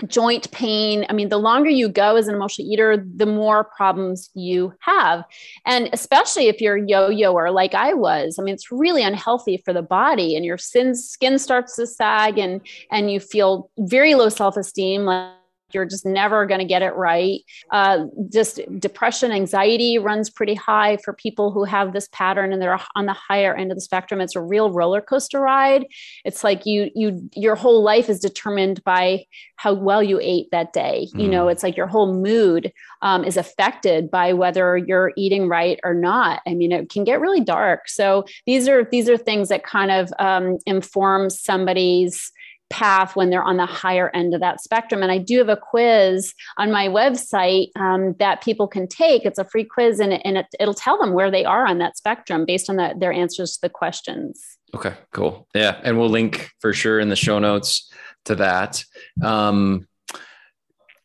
joint 0.08 0.50
pain. 0.50 1.06
I 1.08 1.12
mean, 1.12 1.28
the 1.28 1.38
longer 1.38 1.70
you 1.70 1.88
go 1.88 2.16
as 2.16 2.26
an 2.26 2.34
emotional 2.34 2.68
eater, 2.68 2.96
the 2.96 3.26
more 3.26 3.64
problems 3.76 4.28
you 4.34 4.72
have. 4.80 5.24
And 5.66 5.88
especially 5.92 6.48
if 6.48 6.60
you're 6.60 6.76
yo-yoer 6.76 7.52
like 7.52 7.74
I 7.74 7.94
was, 7.94 8.36
I 8.38 8.42
mean, 8.42 8.54
it's 8.54 8.72
really 8.72 9.04
unhealthy 9.04 9.62
for 9.64 9.72
the 9.72 9.82
body 9.82 10.34
and 10.34 10.44
your 10.44 10.58
skin, 10.58 10.96
skin 10.96 11.38
starts 11.38 11.76
to 11.76 11.86
sag 11.86 12.38
and, 12.38 12.60
and 12.90 13.12
you 13.12 13.20
feel 13.20 13.70
very 13.78 14.16
low 14.16 14.28
self-esteem. 14.28 15.04
Like 15.04 15.43
you're 15.72 15.84
just 15.84 16.06
never 16.06 16.46
going 16.46 16.60
to 16.60 16.66
get 16.66 16.82
it 16.82 16.94
right. 16.94 17.40
Uh, 17.70 18.04
just 18.30 18.60
depression, 18.78 19.32
anxiety 19.32 19.98
runs 19.98 20.30
pretty 20.30 20.54
high 20.54 20.96
for 20.98 21.12
people 21.12 21.50
who 21.50 21.64
have 21.64 21.92
this 21.92 22.08
pattern 22.12 22.52
and 22.52 22.60
they're 22.60 22.78
on 22.94 23.06
the 23.06 23.12
higher 23.12 23.54
end 23.54 23.70
of 23.70 23.76
the 23.76 23.82
spectrum. 23.82 24.20
It's 24.20 24.36
a 24.36 24.40
real 24.40 24.70
roller 24.70 25.00
coaster 25.00 25.40
ride. 25.40 25.86
It's 26.24 26.44
like 26.44 26.66
you, 26.66 26.90
you, 26.94 27.28
your 27.34 27.56
whole 27.56 27.82
life 27.82 28.08
is 28.08 28.20
determined 28.20 28.82
by 28.84 29.26
how 29.56 29.72
well 29.74 30.02
you 30.02 30.18
ate 30.20 30.50
that 30.50 30.72
day. 30.72 31.08
Mm. 31.14 31.22
You 31.22 31.28
know, 31.28 31.46
mm. 31.46 31.52
it's 31.52 31.62
like 31.62 31.76
your 31.76 31.86
whole 31.86 32.12
mood 32.12 32.72
um, 33.02 33.24
is 33.24 33.36
affected 33.36 34.10
by 34.10 34.32
whether 34.32 34.76
you're 34.76 35.12
eating 35.16 35.48
right 35.48 35.78
or 35.84 35.94
not. 35.94 36.40
I 36.46 36.54
mean, 36.54 36.72
it 36.72 36.90
can 36.90 37.04
get 37.04 37.20
really 37.20 37.40
dark. 37.40 37.88
So 37.88 38.24
these 38.46 38.68
are 38.68 38.84
these 38.84 39.08
are 39.08 39.16
things 39.16 39.48
that 39.48 39.64
kind 39.64 39.90
of 39.90 40.12
um, 40.18 40.58
inform 40.66 41.30
somebody's 41.30 42.32
path 42.70 43.14
when 43.14 43.30
they're 43.30 43.42
on 43.42 43.56
the 43.56 43.66
higher 43.66 44.10
end 44.14 44.34
of 44.34 44.40
that 44.40 44.60
spectrum. 44.60 45.02
And 45.02 45.12
I 45.12 45.18
do 45.18 45.38
have 45.38 45.48
a 45.48 45.56
quiz 45.56 46.34
on 46.56 46.72
my 46.72 46.88
website 46.88 47.68
um, 47.76 48.14
that 48.18 48.42
people 48.42 48.66
can 48.66 48.88
take. 48.88 49.24
It's 49.24 49.38
a 49.38 49.44
free 49.44 49.64
quiz 49.64 50.00
and, 50.00 50.12
and 50.26 50.38
it, 50.38 50.46
will 50.60 50.74
tell 50.74 50.98
them 50.98 51.12
where 51.12 51.30
they 51.30 51.44
are 51.44 51.66
on 51.66 51.78
that 51.78 51.96
spectrum 51.96 52.44
based 52.44 52.68
on 52.68 52.76
the, 52.76 52.94
their 52.98 53.12
answers 53.12 53.54
to 53.54 53.60
the 53.62 53.68
questions. 53.68 54.42
Okay, 54.74 54.94
cool. 55.12 55.46
Yeah. 55.54 55.80
And 55.84 55.98
we'll 55.98 56.08
link 56.08 56.50
for 56.60 56.72
sure 56.72 56.98
in 56.98 57.08
the 57.08 57.16
show 57.16 57.38
notes 57.38 57.90
to 58.24 58.34
that. 58.36 58.84
Um, 59.22 59.86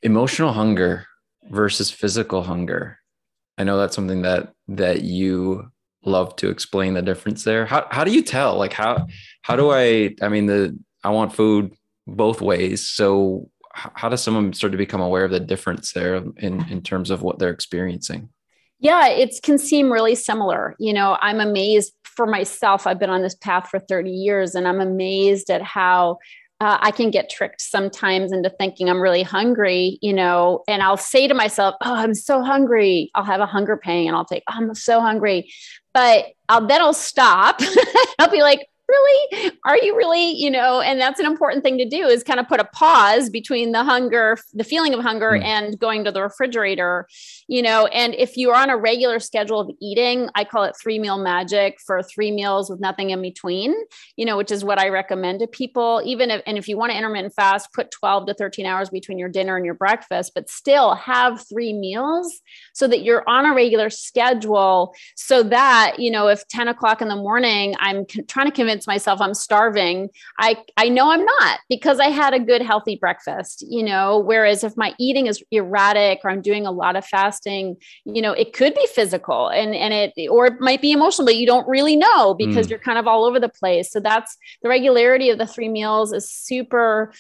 emotional 0.02 0.54
hunger 0.54 1.06
versus 1.50 1.92
physical 1.92 2.44
hunger. 2.44 3.00
I 3.58 3.64
know 3.64 3.78
that's 3.78 3.96
something 3.96 4.22
that 4.22 4.54
that 4.70 5.02
you 5.02 5.70
love 6.06 6.36
to 6.38 6.50
explain 6.50 6.94
the 6.94 7.02
difference 7.02 7.44
there. 7.44 7.66
How 7.66 7.88
how 7.92 8.04
do 8.04 8.12
you 8.12 8.24
tell? 8.24 8.56
Like 8.58 8.74
how 8.74 9.08
how 9.42 9.56
do 9.56 9.72
I 9.72 10.16
I 10.22 10.30
mean 10.30 10.46
the 10.46 10.80
I 11.04 11.10
want 11.10 11.36
food 11.36 11.74
both 12.08 12.42
ways. 12.42 12.88
So 12.88 13.50
how 13.74 14.10
does 14.10 14.22
someone 14.22 14.54
start 14.54 14.72
to 14.72 14.78
become 14.78 15.02
aware 15.02 15.26
of 15.26 15.32
the 15.32 15.40
difference 15.40 15.94
there 15.94 16.16
in, 16.38 16.66
in 16.70 16.82
terms 16.82 17.12
of 17.12 17.22
what 17.22 17.40
they're 17.40 17.50
experiencing? 17.50 18.30
Yeah, 18.80 19.08
it 19.08 19.36
can 19.44 19.58
seem 19.58 19.92
really 19.92 20.16
similar. 20.16 20.76
You 20.80 20.94
know, 20.94 21.18
I'm 21.22 21.40
amazed 21.40 21.94
for 22.04 22.26
myself. 22.26 22.88
I've 22.88 23.00
been 23.00 23.10
on 23.10 23.22
this 23.22 23.36
path 23.36 23.70
for 23.70 23.80
30 23.80 24.10
years 24.10 24.56
and 24.56 24.68
I'm 24.68 24.82
amazed 24.82 25.50
at 25.50 25.62
how 25.62 26.18
uh, 26.62 26.78
I 26.82 26.92
can 26.92 27.10
get 27.10 27.30
tricked 27.30 27.62
sometimes 27.62 28.34
into 28.34 28.50
thinking 28.50 28.90
I'm 28.90 29.02
really 29.02 29.24
hungry, 29.24 29.98
you 30.02 30.12
know, 30.12 30.64
and 30.68 30.84
I'll 30.84 30.98
say 30.98 31.28
to 31.28 31.34
myself, 31.34 31.76
Oh, 31.82 31.94
I'm 31.94 32.14
so 32.14 32.44
hungry. 32.44 33.12
I'll 33.16 33.24
have 33.24 33.40
a 33.40 33.46
hunger 33.46 33.78
pang 33.78 34.08
and 34.08 34.16
I'll 34.16 34.26
think, 34.26 34.44
oh, 34.50 34.54
I'm 34.56 34.76
so 34.76 35.00
hungry. 35.00 35.54
But 35.94 36.26
I'll 36.50 36.68
then 36.68 36.82
I'll 36.82 36.94
stop. 36.94 37.62
I'll 38.20 38.30
be 38.30 38.42
like, 38.42 38.68
really 38.90 39.52
are 39.66 39.78
you 39.78 39.96
really 39.96 40.32
you 40.32 40.50
know 40.50 40.82
and 40.82 41.00
that's 41.00 41.20
an 41.20 41.26
important 41.26 41.64
thing 41.64 41.78
to 41.78 41.88
do 41.88 42.08
is 42.08 42.24
kind 42.24 42.40
of 42.40 42.48
put 42.48 42.60
a 42.60 42.66
pause 42.66 43.30
between 43.30 43.72
the 43.72 43.84
hunger 43.84 44.38
the 44.54 44.64
feeling 44.64 44.94
of 44.94 45.00
hunger 45.00 45.32
mm. 45.32 45.44
and 45.44 45.80
going 45.80 46.04
to 46.04 46.12
the 46.12 46.22
refrigerator 46.22 47.08
you 47.48 47.62
know 47.62 47.86
and 47.88 48.16
if 48.16 48.36
you're 48.36 48.56
on 48.56 48.70
a 48.70 48.78
regular 48.78 49.20
schedule 49.20 49.60
of 49.60 49.70
eating 49.82 50.30
i 50.36 50.44
call 50.44 50.64
it 50.64 50.76
three 50.82 50.98
meal 50.98 51.18
magic 51.18 51.78
for 51.86 52.02
three 52.02 52.32
meals 52.32 52.70
with 52.70 52.80
nothing 52.80 53.12
in 53.12 53.22
between 53.22 53.76
you 54.16 54.26
know 54.26 54.38
which 54.38 54.52
is 54.52 54.64
what 54.64 54.80
i 54.80 54.90
recommend 54.90 55.40
to 55.40 55.48
people 55.48 56.02
even 56.04 56.32
if 56.32 56.42
and 56.48 56.58
if 56.58 56.68
you 56.68 56.78
want 56.78 56.92
to 56.92 56.98
intermittent 56.98 57.34
fast 57.34 57.72
put 57.74 57.92
12 57.92 58.28
to 58.28 58.34
13 58.34 58.66
hours 58.66 58.90
between 58.90 59.20
your 59.20 59.30
dinner 59.30 59.56
and 59.56 59.66
your 59.66 59.76
breakfast 59.76 60.32
but 60.34 60.50
still 60.50 60.96
have 60.96 61.46
three 61.48 61.74
meals 61.74 62.42
so 62.74 62.88
that 62.88 63.04
you're 63.04 63.28
on 63.30 63.46
a 63.46 63.54
regular 63.54 63.90
schedule 63.90 64.96
so 65.16 65.44
that 65.44 65.96
you 66.00 66.10
know 66.10 66.28
if 66.28 66.48
10 66.48 66.68
o'clock 66.68 67.02
in 67.02 67.08
the 67.08 67.16
morning 67.16 67.76
i'm 67.80 68.06
trying 68.28 68.48
to 68.48 68.52
convince 68.52 68.79
convince 68.80 68.88
myself 68.88 69.22
I'm 69.22 69.34
starving, 69.34 70.10
I 70.40 70.58
I 70.78 70.90
know 70.90 71.12
I'm 71.12 71.26
not 71.26 71.60
because 71.70 72.00
I 72.00 72.10
had 72.10 72.34
a 72.34 72.40
good 72.40 72.62
healthy 72.62 72.96
breakfast, 72.96 73.66
you 73.68 73.84
know, 73.84 74.20
whereas 74.20 74.64
if 74.64 74.76
my 74.78 74.94
eating 75.00 75.28
is 75.28 75.44
erratic 75.52 76.20
or 76.24 76.32
I'm 76.32 76.42
doing 76.42 76.66
a 76.66 76.72
lot 76.72 76.96
of 76.96 77.06
fasting, 77.06 77.78
you 78.06 78.22
know, 78.22 78.34
it 78.34 78.54
could 78.54 78.74
be 78.74 78.88
physical 78.94 79.50
and 79.50 79.76
and 79.76 79.94
it 79.94 80.30
or 80.30 80.48
it 80.48 80.60
might 80.60 80.82
be 80.82 80.92
emotional 80.92 81.26
but 81.26 81.36
you 81.36 81.46
don't 81.46 81.68
really 81.68 81.96
know 81.96 82.34
because 82.34 82.68
mm. 82.68 82.70
you're 82.72 82.80
kind 82.80 82.98
of 82.98 83.08
all 83.08 83.26
over 83.26 83.40
the 83.40 83.50
place. 83.50 83.92
So 83.92 84.00
that's 84.00 84.38
the 84.62 84.70
regularity 84.70 85.30
of 85.30 85.38
the 85.38 85.48
three 85.48 85.70
meals 85.70 86.14
is 86.14 86.32
super 86.32 87.12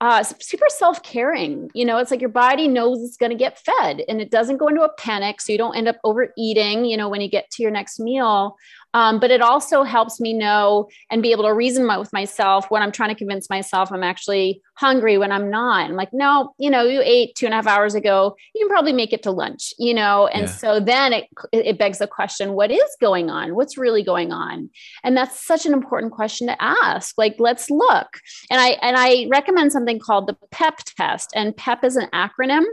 uh, 0.00 0.22
super 0.22 0.66
self-caring. 0.68 1.70
You 1.74 1.84
know, 1.84 1.98
it's 1.98 2.12
like 2.12 2.20
your 2.20 2.30
body 2.30 2.68
knows 2.68 3.02
it's 3.02 3.16
going 3.16 3.32
to 3.32 3.36
get 3.36 3.58
fed 3.58 4.04
and 4.08 4.20
it 4.20 4.30
doesn't 4.30 4.58
go 4.58 4.68
into 4.68 4.82
a 4.82 4.92
panic. 4.92 5.40
So 5.40 5.50
you 5.50 5.58
don't 5.58 5.76
end 5.76 5.88
up 5.88 5.96
overeating, 6.04 6.84
you 6.84 6.96
know, 6.96 7.08
when 7.08 7.20
you 7.20 7.28
get 7.28 7.50
to 7.52 7.62
your 7.62 7.72
next 7.72 7.98
meal. 7.98 8.56
Um, 8.94 9.20
but 9.20 9.30
it 9.30 9.42
also 9.42 9.82
helps 9.82 10.20
me 10.20 10.32
know 10.32 10.88
and 11.10 11.22
be 11.22 11.32
able 11.32 11.44
to 11.44 11.52
reason 11.52 11.86
with 11.98 12.12
myself 12.12 12.70
when 12.70 12.82
I'm 12.82 12.92
trying 12.92 13.10
to 13.10 13.14
convince 13.14 13.48
myself 13.48 13.90
I'm 13.90 14.02
actually 14.02 14.62
hungry 14.74 15.18
when 15.18 15.32
I'm 15.32 15.50
not. 15.50 15.90
I'm 15.90 15.96
like, 15.96 16.12
no, 16.12 16.54
you 16.58 16.70
know, 16.70 16.84
you 16.84 17.02
ate 17.04 17.34
two 17.34 17.46
and 17.46 17.52
a 17.52 17.56
half 17.56 17.66
hours 17.66 17.94
ago. 17.94 18.36
You 18.54 18.64
can 18.64 18.68
probably 18.68 18.92
make 18.92 19.12
it 19.12 19.24
to 19.24 19.30
lunch, 19.32 19.74
you 19.78 19.92
know? 19.92 20.28
And 20.28 20.42
yeah. 20.42 20.52
so 20.52 20.80
then 20.80 21.12
it, 21.12 21.24
it 21.52 21.78
begs 21.78 21.98
the 21.98 22.06
question, 22.06 22.52
what 22.52 22.70
is 22.70 22.96
going 23.00 23.28
on? 23.28 23.56
What's 23.56 23.76
really 23.76 24.04
going 24.04 24.32
on? 24.32 24.70
And 25.02 25.16
that's 25.16 25.44
such 25.44 25.66
an 25.66 25.72
important 25.72 26.12
question 26.12 26.46
to 26.46 26.62
ask. 26.62 27.18
Like, 27.18 27.36
let's 27.38 27.70
look. 27.70 28.20
And 28.50 28.60
I, 28.60 28.70
and 28.82 28.96
I 28.96 29.26
recommend 29.30 29.72
something 29.72 29.98
called 29.98 30.28
the 30.28 30.36
PEP 30.52 30.78
test 30.96 31.32
and 31.34 31.56
PEP 31.56 31.84
is 31.84 31.96
an 31.96 32.08
acronym. 32.12 32.64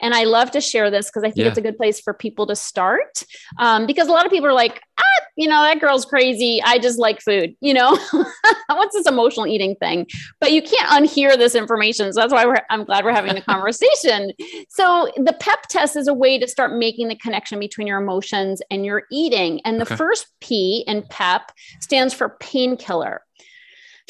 And 0.00 0.14
I 0.14 0.24
love 0.24 0.50
to 0.52 0.60
share 0.60 0.90
this 0.90 1.10
because 1.10 1.24
I 1.24 1.30
think 1.30 1.44
yeah. 1.44 1.48
it's 1.48 1.58
a 1.58 1.62
good 1.62 1.76
place 1.76 2.00
for 2.00 2.14
people 2.14 2.46
to 2.46 2.56
start. 2.56 3.22
Um, 3.58 3.86
because 3.86 4.08
a 4.08 4.12
lot 4.12 4.24
of 4.24 4.32
people 4.32 4.48
are 4.48 4.54
like, 4.54 4.80
you 5.40 5.48
know, 5.48 5.62
that 5.62 5.80
girl's 5.80 6.04
crazy. 6.04 6.60
I 6.62 6.78
just 6.78 6.98
like 6.98 7.22
food, 7.22 7.56
you 7.62 7.72
know, 7.72 7.98
what's 8.68 8.94
this 8.94 9.06
emotional 9.06 9.46
eating 9.46 9.74
thing? 9.76 10.06
But 10.38 10.52
you 10.52 10.60
can't 10.60 10.90
unhear 10.90 11.34
this 11.38 11.54
information. 11.54 12.12
So 12.12 12.20
that's 12.20 12.30
why 12.30 12.60
I'm 12.68 12.84
glad 12.84 13.06
we're 13.06 13.14
having 13.14 13.34
the 13.34 13.40
conversation. 13.48 14.32
so 14.68 15.10
the 15.16 15.32
PEP 15.32 15.62
test 15.70 15.96
is 15.96 16.08
a 16.08 16.12
way 16.12 16.38
to 16.38 16.46
start 16.46 16.76
making 16.76 17.08
the 17.08 17.16
connection 17.16 17.58
between 17.58 17.86
your 17.86 18.02
emotions 18.02 18.60
and 18.70 18.84
your 18.84 19.04
eating. 19.10 19.62
And 19.64 19.80
the 19.80 19.86
okay. 19.86 19.96
first 19.96 20.26
P 20.42 20.84
in 20.86 21.04
PEP 21.08 21.52
stands 21.80 22.12
for 22.12 22.36
painkiller. 22.40 23.22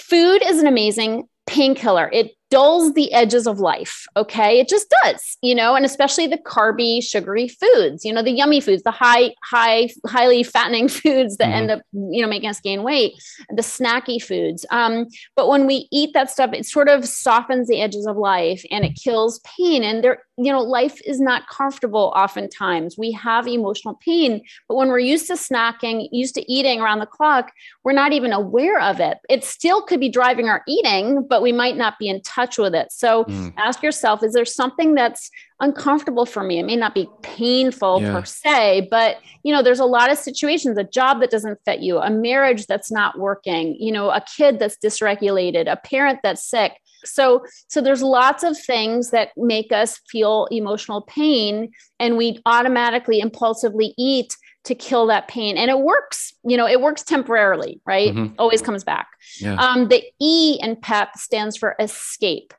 Food 0.00 0.42
is 0.44 0.58
an 0.58 0.66
amazing 0.66 1.28
painkiller. 1.46 2.10
It 2.12 2.32
dulls 2.50 2.94
the 2.94 3.12
edges 3.12 3.46
of 3.46 3.60
life. 3.60 4.06
Okay. 4.16 4.58
It 4.58 4.68
just 4.68 4.92
does, 5.02 5.38
you 5.40 5.54
know, 5.54 5.74
and 5.74 5.84
especially 5.84 6.26
the 6.26 6.36
carby, 6.38 7.02
sugary 7.02 7.48
foods, 7.48 8.04
you 8.04 8.12
know, 8.12 8.22
the 8.22 8.32
yummy 8.32 8.60
foods, 8.60 8.82
the 8.82 8.90
high, 8.90 9.34
high, 9.44 9.90
highly 10.06 10.42
fattening 10.42 10.88
foods 10.88 11.36
that 11.36 11.44
mm-hmm. 11.44 11.52
end 11.54 11.70
up, 11.70 11.82
you 11.92 12.20
know, 12.20 12.28
making 12.28 12.50
us 12.50 12.60
gain 12.60 12.82
weight, 12.82 13.14
the 13.50 13.62
snacky 13.62 14.22
foods. 14.22 14.66
Um, 14.70 15.06
but 15.36 15.48
when 15.48 15.66
we 15.66 15.88
eat 15.92 16.12
that 16.14 16.30
stuff, 16.30 16.52
it 16.52 16.66
sort 16.66 16.88
of 16.88 17.06
softens 17.06 17.68
the 17.68 17.80
edges 17.80 18.06
of 18.06 18.16
life 18.16 18.64
and 18.70 18.84
it 18.84 18.98
kills 19.02 19.40
pain. 19.40 19.84
And 19.84 20.02
there, 20.02 20.24
you 20.36 20.50
know, 20.50 20.62
life 20.62 21.00
is 21.06 21.20
not 21.20 21.48
comfortable 21.48 22.12
oftentimes. 22.16 22.98
We 22.98 23.12
have 23.12 23.46
emotional 23.46 23.98
pain, 24.04 24.42
but 24.68 24.74
when 24.74 24.88
we're 24.88 24.98
used 24.98 25.28
to 25.28 25.34
snacking, 25.34 26.08
used 26.10 26.34
to 26.34 26.52
eating 26.52 26.80
around 26.80 26.98
the 26.98 27.06
clock, 27.06 27.52
we're 27.84 27.92
not 27.92 28.12
even 28.12 28.32
aware 28.32 28.80
of 28.80 28.98
it. 28.98 29.18
It 29.28 29.44
still 29.44 29.82
could 29.82 30.00
be 30.00 30.08
driving 30.08 30.48
our 30.48 30.62
eating, 30.66 31.26
but 31.28 31.42
we 31.42 31.52
might 31.52 31.76
not 31.76 31.98
be 31.98 32.08
in 32.08 32.20
touch 32.22 32.39
touch 32.40 32.58
with 32.58 32.74
it. 32.74 32.92
So 32.92 33.24
mm. 33.24 33.52
ask 33.56 33.82
yourself, 33.82 34.22
is 34.22 34.32
there 34.32 34.44
something 34.44 34.94
that's 34.94 35.30
uncomfortable 35.60 36.26
for 36.26 36.42
me? 36.42 36.58
It 36.58 36.64
may 36.64 36.76
not 36.76 36.94
be 36.94 37.08
painful 37.22 38.02
yeah. 38.02 38.12
per 38.12 38.24
se, 38.24 38.88
but 38.90 39.18
you 39.42 39.52
know, 39.54 39.62
there's 39.62 39.80
a 39.80 39.84
lot 39.84 40.10
of 40.10 40.18
situations, 40.18 40.78
a 40.78 40.84
job 40.84 41.20
that 41.20 41.30
doesn't 41.30 41.58
fit 41.64 41.80
you, 41.80 41.98
a 41.98 42.10
marriage 42.10 42.66
that's 42.66 42.90
not 42.90 43.18
working, 43.18 43.76
you 43.78 43.92
know, 43.92 44.10
a 44.10 44.22
kid 44.36 44.58
that's 44.58 44.76
dysregulated, 44.76 45.70
a 45.70 45.76
parent 45.76 46.20
that's 46.22 46.48
sick. 46.48 46.72
So 47.04 47.44
so 47.68 47.80
there's 47.80 48.02
lots 48.02 48.42
of 48.42 48.58
things 48.58 49.10
that 49.10 49.30
make 49.36 49.72
us 49.72 50.00
feel 50.10 50.46
emotional 50.50 51.02
pain 51.02 51.70
and 51.98 52.18
we 52.18 52.40
automatically 52.44 53.20
impulsively 53.20 53.94
eat 53.96 54.36
to 54.64 54.74
kill 54.74 55.06
that 55.06 55.28
pain. 55.28 55.56
And 55.56 55.70
it 55.70 55.80
works 55.80 56.34
you 56.44 56.56
know 56.56 56.66
it 56.66 56.80
works 56.80 57.02
temporarily 57.02 57.80
right? 57.86 58.14
Mm-hmm. 58.14 58.34
always 58.38 58.62
comes 58.62 58.84
back. 58.84 59.08
Yeah. 59.38 59.54
um, 59.54 59.88
the 59.88 60.02
e 60.20 60.58
in 60.60 60.76
pep 60.76 61.16
stands 61.16 61.56
for 61.56 61.76
escape. 61.78 62.54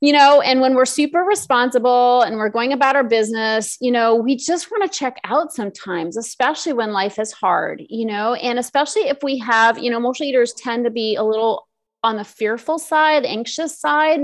You 0.00 0.12
know 0.12 0.40
and 0.40 0.60
when 0.60 0.74
we're 0.74 0.84
super 0.84 1.20
responsible 1.20 2.22
and 2.22 2.36
we're 2.36 2.48
going 2.48 2.72
about 2.72 2.96
our 2.96 3.04
business 3.04 3.76
you 3.80 3.92
know 3.92 4.16
we 4.16 4.34
just 4.34 4.70
want 4.70 4.82
to 4.90 4.98
check 4.98 5.20
out 5.22 5.52
sometimes 5.52 6.16
especially 6.16 6.72
when 6.72 6.92
life 6.92 7.20
is 7.20 7.30
hard 7.30 7.82
you 7.88 8.04
know? 8.04 8.34
And 8.34 8.58
especially 8.58 9.02
if 9.02 9.18
we 9.22 9.38
have 9.38 9.78
you 9.78 9.90
know 9.90 9.98
emotional 9.98 10.28
eaters 10.28 10.54
tend 10.54 10.84
to 10.84 10.90
be 10.90 11.14
a 11.14 11.22
little 11.22 11.68
on 12.02 12.16
the 12.16 12.24
fearful 12.24 12.80
side 12.80 13.24
anxious 13.24 13.78
side 13.78 14.20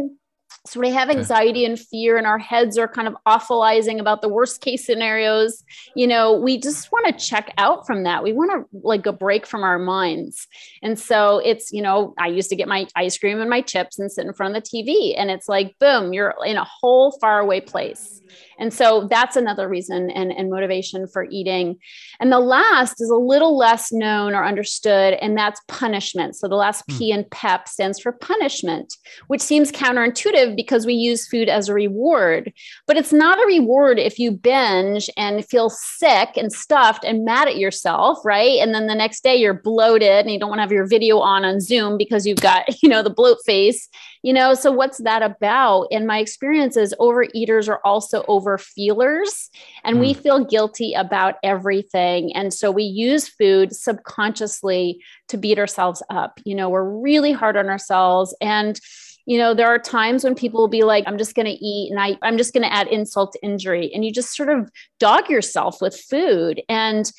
so 0.68 0.80
we 0.80 0.90
have 0.90 1.08
anxiety 1.08 1.64
and 1.64 1.78
fear 1.78 2.16
and 2.16 2.26
our 2.26 2.38
heads 2.38 2.76
are 2.76 2.88
kind 2.88 3.08
of 3.08 3.16
awfulizing 3.26 3.98
about 3.98 4.20
the 4.20 4.28
worst 4.28 4.60
case 4.60 4.84
scenarios 4.84 5.64
you 5.96 6.06
know 6.06 6.34
we 6.34 6.58
just 6.58 6.92
want 6.92 7.06
to 7.06 7.24
check 7.24 7.52
out 7.58 7.86
from 7.86 8.02
that 8.02 8.22
we 8.22 8.32
want 8.32 8.50
to 8.50 8.78
like 8.86 9.06
a 9.06 9.12
break 9.12 9.46
from 9.46 9.62
our 9.62 9.78
minds 9.78 10.46
and 10.82 10.98
so 10.98 11.38
it's 11.38 11.72
you 11.72 11.82
know 11.82 12.14
i 12.18 12.26
used 12.26 12.50
to 12.50 12.56
get 12.56 12.68
my 12.68 12.86
ice 12.94 13.16
cream 13.16 13.40
and 13.40 13.50
my 13.50 13.60
chips 13.60 13.98
and 13.98 14.12
sit 14.12 14.26
in 14.26 14.32
front 14.32 14.56
of 14.56 14.62
the 14.62 14.68
tv 14.68 15.14
and 15.16 15.30
it's 15.30 15.48
like 15.48 15.74
boom 15.78 16.12
you're 16.12 16.34
in 16.44 16.56
a 16.56 16.64
whole 16.64 17.12
far 17.20 17.40
away 17.40 17.60
place 17.60 18.20
and 18.58 18.72
so 18.72 19.06
that's 19.08 19.36
another 19.36 19.68
reason 19.68 20.10
and, 20.10 20.32
and 20.32 20.50
motivation 20.50 21.06
for 21.06 21.26
eating. 21.30 21.78
And 22.20 22.32
the 22.32 22.40
last 22.40 23.00
is 23.00 23.10
a 23.10 23.16
little 23.16 23.56
less 23.56 23.92
known 23.92 24.34
or 24.34 24.44
understood, 24.44 25.14
and 25.14 25.36
that's 25.36 25.60
punishment. 25.68 26.36
So 26.36 26.48
the 26.48 26.56
last 26.56 26.84
hmm. 26.88 26.98
P 26.98 27.10
in 27.12 27.24
PEP 27.30 27.68
stands 27.68 28.00
for 28.00 28.12
punishment, 28.12 28.96
which 29.28 29.40
seems 29.40 29.70
counterintuitive 29.70 30.56
because 30.58 30.84
we 30.84 30.92
use 30.92 31.28
food 31.28 31.48
as 31.48 31.68
a 31.68 31.72
reward. 31.72 32.52
But 32.88 32.96
it's 32.96 33.12
not 33.12 33.38
a 33.38 33.46
reward 33.46 34.00
if 34.00 34.18
you 34.18 34.32
binge 34.32 35.08
and 35.16 35.46
feel 35.46 35.70
sick 35.70 36.30
and 36.36 36.52
stuffed 36.52 37.04
and 37.04 37.24
mad 37.24 37.46
at 37.46 37.58
yourself, 37.58 38.18
right? 38.24 38.58
And 38.58 38.74
then 38.74 38.88
the 38.88 38.94
next 38.96 39.22
day 39.22 39.36
you're 39.36 39.54
bloated 39.54 40.26
and 40.26 40.32
you 40.32 40.40
don't 40.40 40.48
want 40.48 40.58
to 40.58 40.62
have 40.62 40.72
your 40.72 40.88
video 40.88 41.20
on 41.20 41.44
on 41.44 41.60
Zoom 41.60 41.96
because 41.96 42.26
you've 42.26 42.40
got, 42.40 42.64
you 42.82 42.88
know, 42.88 43.04
the 43.04 43.08
bloat 43.08 43.38
face 43.46 43.88
you 44.22 44.32
know 44.32 44.54
so 44.54 44.70
what's 44.70 44.98
that 44.98 45.22
about 45.22 45.86
in 45.90 46.06
my 46.06 46.18
experience 46.18 46.76
is 46.76 46.94
overeaters 47.00 47.68
are 47.68 47.80
also 47.84 48.24
over 48.28 48.58
feelers 48.58 49.50
and 49.84 49.96
mm. 49.96 50.00
we 50.00 50.12
hmm. 50.12 50.20
feel 50.20 50.44
guilty 50.44 50.92
about 50.94 51.36
everything 51.42 52.34
and 52.34 52.52
so 52.52 52.70
we 52.70 52.82
use 52.82 53.28
food 53.28 53.74
subconsciously 53.74 55.02
to 55.28 55.36
beat 55.36 55.58
ourselves 55.58 56.02
up 56.10 56.40
you 56.44 56.54
know 56.54 56.68
we're 56.68 56.84
really 56.84 57.32
hard 57.32 57.56
on 57.56 57.68
ourselves 57.68 58.34
and 58.40 58.80
you 59.28 59.36
know 59.36 59.52
there 59.52 59.68
are 59.68 59.78
times 59.78 60.24
when 60.24 60.34
people 60.34 60.58
will 60.58 60.68
be 60.68 60.84
like 60.84 61.04
i'm 61.06 61.18
just 61.18 61.34
going 61.34 61.44
to 61.46 61.64
eat 61.64 61.90
and 61.90 62.00
I, 62.00 62.16
i'm 62.22 62.38
just 62.38 62.54
going 62.54 62.62
to 62.62 62.72
add 62.72 62.88
insult 62.88 63.32
to 63.32 63.44
injury. 63.44 63.92
And 63.92 64.02
you 64.04 64.10
just 64.10 64.34
sort 64.34 64.48
of 64.48 64.70
dog 64.98 65.28
yourself 65.28 65.82
with 65.82 65.94
food. 65.94 66.62
And 66.68 67.12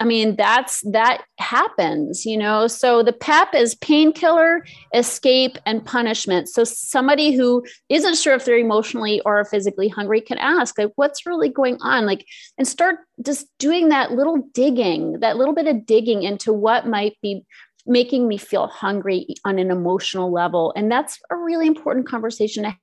i 0.00 0.04
mean 0.04 0.34
that's 0.34 0.80
that 0.90 1.24
happens 1.38 2.24
you 2.24 2.38
know? 2.38 2.66
So 2.66 3.02
the 3.02 3.12
pep 3.12 3.54
is 3.54 3.74
painkiller 3.74 4.64
escape 4.94 5.58
and 5.66 5.84
punishment. 5.84 6.48
So 6.48 6.64
somebody 6.64 7.32
who 7.32 7.62
isn't 7.90 8.16
sure 8.16 8.34
if 8.34 8.46
they're 8.46 8.56
emotionally 8.56 9.20
or 9.26 9.44
physically 9.44 9.88
hungry 9.88 10.22
can 10.22 10.38
ask 10.38 10.78
like 10.78 10.92
what's 10.96 11.26
really 11.26 11.50
going 11.50 11.76
on? 11.82 12.06
Like 12.06 12.24
and 12.56 12.66
start 12.66 12.96
just 13.22 13.46
doing 13.58 13.90
that 13.90 14.12
little 14.12 14.38
digging 14.54 15.20
that 15.20 15.36
little 15.36 15.54
bit 15.54 15.66
of 15.66 15.84
digging 15.84 16.22
into 16.22 16.50
what 16.52 16.86
might 16.86 17.16
be 17.20 17.44
making 17.86 18.28
me 18.28 18.38
feel 18.38 18.66
hungry 18.68 19.26
on 19.44 19.58
an 19.58 19.70
emotional 19.70 20.30
level. 20.32 20.72
And 20.76 20.90
that's 20.90 21.18
a 21.30 21.36
really 21.36 21.66
important 21.66 22.06
conversation 22.06 22.62
to 22.64 22.76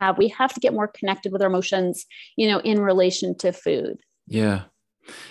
have. 0.00 0.18
We 0.18 0.28
have 0.28 0.54
to 0.54 0.60
get 0.60 0.72
more 0.72 0.88
connected 0.88 1.32
with 1.32 1.42
our 1.42 1.48
emotions, 1.48 2.06
you 2.36 2.48
know, 2.48 2.60
in 2.60 2.80
relation 2.80 3.36
to 3.38 3.52
food. 3.52 3.98
Yeah. 4.26 4.62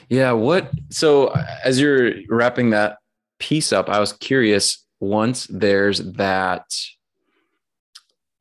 Yeah. 0.09 0.31
What, 0.31 0.71
so 0.89 1.27
uh, 1.27 1.45
as 1.63 1.79
you're 1.79 2.13
wrapping 2.29 2.69
that 2.69 2.97
piece 3.39 3.73
up, 3.73 3.89
I 3.89 3.99
was 3.99 4.13
curious 4.13 4.85
once 4.99 5.47
there's 5.49 5.99
that 6.13 6.65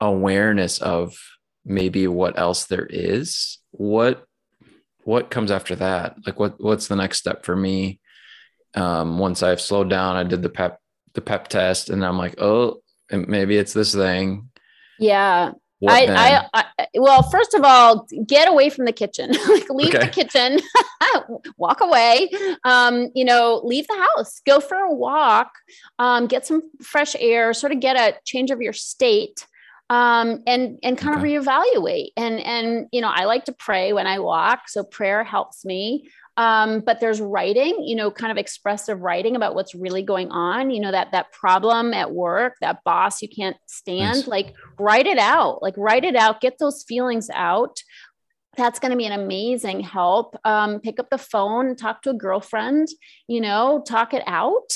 awareness 0.01 0.81
of 0.81 1.18
maybe 1.64 2.07
what 2.07 2.38
else 2.38 2.66
there 2.66 2.87
is, 2.87 3.59
what, 3.70 4.25
what 5.05 5.31
comes 5.31 5.51
after 5.51 5.75
that? 5.77 6.16
Like 6.27 6.38
what, 6.38 6.61
what's 6.62 6.88
the 6.88 6.97
next 6.97 7.18
step 7.18 7.44
for 7.44 7.57
me? 7.57 8.01
Um, 8.74 9.18
once 9.18 9.42
I've 9.42 9.60
slowed 9.60 9.90
down, 9.90 10.16
I 10.16 10.24
did 10.24 10.42
the 10.42 10.48
pep 10.48 10.80
the 11.14 11.20
pep 11.20 11.48
test, 11.48 11.90
and 11.90 12.04
I'm 12.04 12.18
like, 12.18 12.40
oh, 12.40 12.80
maybe 13.10 13.56
it's 13.56 13.72
this 13.72 13.94
thing. 13.94 14.50
Yeah. 14.98 15.52
I, 15.87 16.46
I, 16.54 16.64
I, 16.78 16.87
well, 16.94 17.22
first 17.22 17.52
of 17.52 17.62
all, 17.62 18.06
get 18.26 18.48
away 18.48 18.70
from 18.70 18.87
the 18.87 18.92
kitchen. 18.92 19.32
like 19.48 19.68
leave 19.68 19.94
okay. 19.94 20.06
the 20.06 20.10
kitchen, 20.10 20.58
walk 21.58 21.82
away. 21.82 22.30
Um, 22.64 23.10
you 23.14 23.24
know, 23.24 23.60
leave 23.64 23.87
the 23.87 24.06
house, 24.16 24.40
go 24.46 24.60
for 24.60 24.76
a 24.76 24.94
walk, 24.94 25.52
um, 25.98 26.26
get 26.26 26.46
some 26.46 26.62
fresh 26.82 27.14
air, 27.18 27.52
sort 27.52 27.72
of 27.72 27.80
get 27.80 27.96
a 27.96 28.18
change 28.24 28.50
of 28.50 28.62
your 28.62 28.72
state 28.72 29.46
um, 29.90 30.42
and 30.46 30.78
and 30.82 30.96
kind 30.96 31.16
okay. 31.18 31.37
of 31.37 31.44
reevaluate. 31.44 32.08
And 32.16 32.40
and 32.40 32.87
you 32.92 33.00
know, 33.00 33.10
I 33.12 33.24
like 33.24 33.44
to 33.46 33.52
pray 33.52 33.92
when 33.92 34.06
I 34.06 34.18
walk, 34.18 34.68
so 34.68 34.84
prayer 34.84 35.24
helps 35.24 35.64
me. 35.64 36.08
Um, 36.37 36.81
but 36.81 36.99
there's 37.01 37.20
writing, 37.20 37.85
you 37.85 37.94
know, 37.94 38.11
kind 38.11 38.33
of 38.33 38.38
expressive 38.38 39.01
writing 39.01 39.37
about 39.37 39.55
what's 39.55 39.75
really 39.75 40.03
going 40.03 40.31
on. 40.31 40.70
You 40.70 40.81
know, 40.81 40.90
that 40.90 41.12
that 41.12 41.33
problem 41.33 41.94
at 41.94 42.12
work, 42.12 42.55
that 42.61 42.83
boss 42.85 43.23
you 43.23 43.29
can't 43.29 43.57
stand, 43.66 44.18
nice. 44.18 44.27
like 44.27 44.55
write 44.79 45.07
it 45.07 45.18
out, 45.18 45.62
like 45.62 45.75
write 45.77 46.05
it 46.05 46.16
out, 46.16 46.40
get 46.40 46.59
those 46.59 46.85
feelings 46.87 47.31
out. 47.33 47.79
That's 48.57 48.79
going 48.79 48.90
to 48.90 48.97
be 48.97 49.07
an 49.07 49.20
amazing 49.20 49.81
help. 49.81 50.37
Um, 50.44 50.81
pick 50.81 50.99
up 50.99 51.11
the 51.11 51.18
phone, 51.18 51.77
talk 51.77 52.03
to 52.03 52.11
a 52.11 52.14
girlfriend, 52.14 52.88
you 53.29 53.40
know, 53.40 53.83
talk 53.87 54.14
it 54.14 54.23
out. 54.27 54.70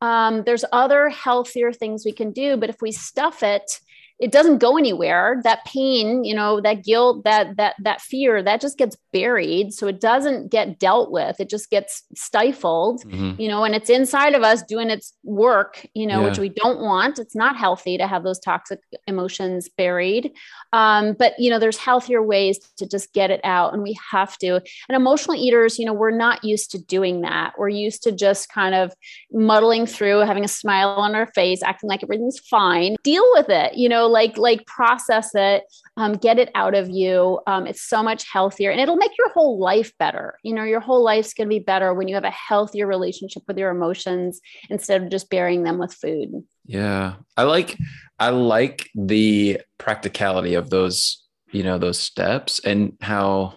Um, 0.00 0.42
there's 0.44 0.64
other 0.72 1.08
healthier 1.08 1.72
things 1.72 2.04
we 2.04 2.12
can 2.12 2.32
do, 2.32 2.56
but 2.56 2.70
if 2.70 2.82
we 2.82 2.92
stuff 2.92 3.42
it, 3.42 3.80
it 4.20 4.30
doesn't 4.30 4.58
go 4.58 4.78
anywhere. 4.78 5.40
That 5.42 5.64
pain 5.64 6.24
you 6.24 6.34
know 6.34 6.60
that 6.60 6.84
guilt 6.84 7.24
that 7.24 7.56
that 7.56 7.74
that 7.80 8.00
fear 8.00 8.42
that 8.42 8.60
just 8.60 8.78
gets 8.78 8.96
buried. 9.12 9.72
So 9.72 9.88
it 9.88 10.00
doesn't 10.00 10.50
get 10.50 10.78
dealt 10.78 11.10
with. 11.10 11.40
It 11.40 11.48
just 11.50 11.68
gets 11.70 12.02
stifled 12.14 13.02
mm-hmm. 13.04 13.40
you 13.40 13.48
know 13.48 13.64
and 13.64 13.74
it's 13.74 13.90
inside 13.90 14.34
of 14.34 14.42
us 14.42 14.62
doing 14.62 14.90
its 14.90 15.14
work 15.24 15.84
you 15.94 16.06
know 16.06 16.20
yeah. 16.20 16.28
which 16.28 16.38
we 16.38 16.48
don't 16.48 16.80
want. 16.80 17.18
It's 17.18 17.34
not 17.34 17.56
healthy 17.56 17.98
to 17.98 18.06
have 18.06 18.22
those 18.22 18.38
toxic 18.38 18.80
emotions 19.06 19.68
buried. 19.68 20.32
Um, 20.72 21.14
but 21.18 21.34
you 21.38 21.50
know 21.50 21.58
there's 21.58 21.78
healthier 21.78 22.22
ways 22.22 22.58
to 22.76 22.86
just 22.86 23.12
get 23.12 23.30
it 23.30 23.40
out 23.42 23.74
and 23.74 23.82
we 23.82 23.98
have 24.12 24.38
to. 24.38 24.54
And 24.54 24.96
emotional 24.96 25.36
eaters 25.36 25.78
you 25.78 25.86
know 25.86 25.92
we're 25.92 26.16
not 26.16 26.44
used 26.44 26.70
to 26.70 26.78
doing 26.78 27.22
that. 27.22 27.54
We're 27.58 27.68
used 27.68 28.04
to 28.04 28.12
just 28.12 28.48
kind 28.48 28.76
of 28.76 28.94
muddling 29.32 29.86
through 29.86 30.20
having 30.20 30.44
a 30.44 30.48
smile 30.48 30.90
on 30.90 31.16
our 31.16 31.26
face 31.26 31.64
acting 31.64 31.88
like 31.88 32.04
everything's 32.04 32.38
fine. 32.38 32.94
Deal 33.02 33.28
with 33.32 33.48
it 33.48 33.74
you 33.74 33.88
know 33.88 34.03
know 34.04 34.10
like 34.10 34.36
like 34.36 34.66
process 34.66 35.30
it 35.34 35.64
um, 35.96 36.14
get 36.14 36.38
it 36.38 36.50
out 36.54 36.74
of 36.74 36.90
you. 36.90 37.40
Um, 37.46 37.66
it's 37.66 37.82
so 37.82 38.02
much 38.02 38.24
healthier 38.30 38.70
and 38.70 38.80
it'll 38.80 38.96
make 38.96 39.16
your 39.16 39.30
whole 39.30 39.58
life 39.58 39.92
better. 39.98 40.38
You 40.42 40.54
know 40.54 40.64
your 40.64 40.80
whole 40.80 41.02
life's 41.02 41.34
going 41.34 41.48
to 41.48 41.54
be 41.54 41.60
better 41.60 41.94
when 41.94 42.08
you 42.08 42.14
have 42.14 42.24
a 42.24 42.30
healthier 42.30 42.86
relationship 42.86 43.42
with 43.46 43.58
your 43.58 43.70
emotions 43.70 44.40
instead 44.70 45.02
of 45.02 45.10
just 45.10 45.30
burying 45.30 45.62
them 45.62 45.78
with 45.78 45.94
food. 45.94 46.44
Yeah. 46.66 47.14
I 47.36 47.42
like 47.44 47.76
i 48.20 48.30
like 48.30 48.88
the 48.94 49.60
practicality 49.76 50.54
of 50.54 50.70
those 50.70 51.24
you 51.50 51.64
know 51.64 51.78
those 51.78 51.98
steps 51.98 52.60
and 52.60 52.96
how 53.00 53.54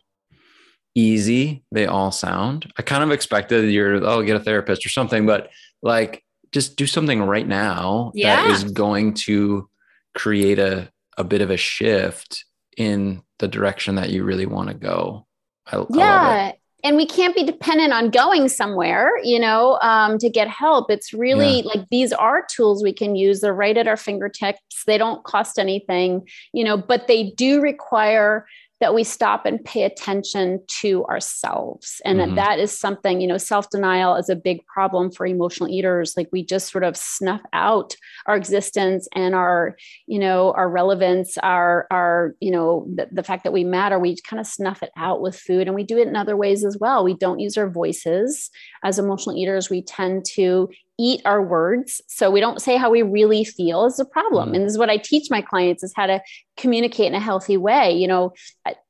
easy 0.96 1.64
they 1.72 1.86
all 1.86 2.12
sound. 2.12 2.72
I 2.78 2.82
kind 2.82 3.04
of 3.04 3.12
expected 3.12 3.72
you're 3.72 4.04
oh 4.04 4.24
get 4.24 4.36
a 4.36 4.40
therapist 4.40 4.86
or 4.86 4.90
something 4.90 5.26
but 5.26 5.50
like 5.82 6.24
just 6.52 6.76
do 6.76 6.88
something 6.88 7.22
right 7.22 7.48
now 7.48 8.12
yeah. 8.16 8.38
that 8.38 8.52
is 8.52 8.64
going 8.64 9.14
to 9.14 9.70
create 10.18 10.60
a, 10.60 10.90
a 11.18 11.24
bit 11.24 11.42
of 11.42 11.52
a 11.52 11.58
shift 11.58 12.46
in 12.76 13.22
the 13.40 13.48
direction 13.48 13.96
that 13.96 14.10
you 14.10 14.24
really 14.24 14.46
want 14.46 14.70
to 14.70 14.74
go. 14.74 15.26
I, 15.66 15.86
yeah. 15.90 16.52
I 16.54 16.58
and 16.84 16.96
we 16.96 17.06
can't 17.06 17.36
be 17.36 17.44
dependent 17.44 17.92
on 17.92 18.12
going 18.12 18.48
somewhere, 18.50 19.12
you 19.24 19.40
know, 19.40 19.80
um, 19.82 20.18
to 20.20 20.30
get 20.30 20.48
help. 20.48 20.92
It's 20.92 21.12
really 21.12 21.62
yeah. 21.62 21.74
like 21.74 21.90
these 21.90 22.14
are 22.14 22.46
tools 22.50 22.84
we 22.84 22.94
can 22.94 23.16
use. 23.16 23.42
They're 23.42 23.54
right 23.54 23.76
at 23.76 23.88
our 23.88 23.98
fingertips. 23.98 24.84
They 24.86 24.98
don't 24.98 25.24
cost 25.24 25.58
anything, 25.58 26.28
you 26.54 26.64
know, 26.64 26.78
but 26.78 27.08
they 27.08 27.32
do 27.32 27.62
require 27.62 28.46
that 28.80 28.94
we 28.94 29.04
stop 29.04 29.46
and 29.46 29.64
pay 29.64 29.84
attention 29.84 30.62
to 30.68 31.04
ourselves. 31.06 32.00
And 32.06 32.20
mm-hmm. 32.20 32.36
that 32.36 32.60
is 32.60 32.78
something 32.78 33.22
you 33.22 33.28
know 33.28 33.38
self-denial 33.38 34.16
is 34.16 34.30
a 34.30 34.36
big 34.36 34.66
problem 34.66 35.12
for 35.12 35.26
emotional 35.26 35.70
eaters. 35.70 36.14
Like 36.16 36.30
we 36.32 36.46
just 36.46 36.72
sort 36.72 36.84
of 36.84 36.96
snuff 36.96 37.42
out 37.54 37.96
our 38.28 38.36
existence 38.36 39.08
and 39.16 39.34
our 39.34 39.76
you 40.06 40.20
know 40.20 40.52
our 40.54 40.70
relevance 40.70 41.38
our 41.40 41.88
our 41.92 42.36
you 42.40 42.52
know 42.52 42.88
the, 42.94 43.08
the 43.12 43.24
fact 43.24 43.44
that 43.44 43.54
we 43.54 43.64
matter. 43.64 44.00
We 44.00 44.18
kind 44.22 44.40
of 44.40 44.48
snuff 44.48 44.84
it 44.84 44.92
out 44.98 45.22
with 45.22 45.38
food 45.38 45.68
and 45.68 45.76
we 45.76 45.84
do 45.84 45.98
it 45.98 46.08
in 46.08 46.16
other 46.16 46.38
ways 46.38 46.64
as 46.64 46.78
well. 46.80 47.04
We 47.04 47.16
don't 47.16 47.40
use 47.40 47.58
our 47.58 47.70
voices. 47.70 48.50
As 48.84 49.00
emotional 49.00 49.38
eaters 49.38 49.70
we 49.70 49.82
tend 49.82 50.26
to 50.34 50.70
eat 51.00 51.22
our 51.26 51.42
words 51.42 52.02
so 52.08 52.32
we 52.32 52.40
don't 52.40 52.62
say 52.62 52.76
how 52.76 52.90
we 52.90 53.02
really 53.02 53.44
feel 53.44 53.86
is 53.86 54.00
a 54.00 54.06
problem 54.06 54.52
mm. 54.52 54.56
and 54.56 54.66
this 54.66 54.72
is 54.72 54.78
what 54.78 54.90
i 54.90 54.98
teach 54.98 55.30
my 55.30 55.42
clients 55.42 55.84
is 55.84 55.94
how 55.96 56.06
to 56.06 56.22
communicate 56.58 57.08
in 57.08 57.14
a 57.14 57.20
healthy 57.20 57.58
way 57.58 57.92
you 57.92 58.08
know 58.08 58.34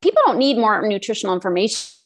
people 0.02 0.22
don't 0.26 0.38
need 0.38 0.58
more 0.58 0.88
nutritional 0.88 1.36
information 1.36 1.97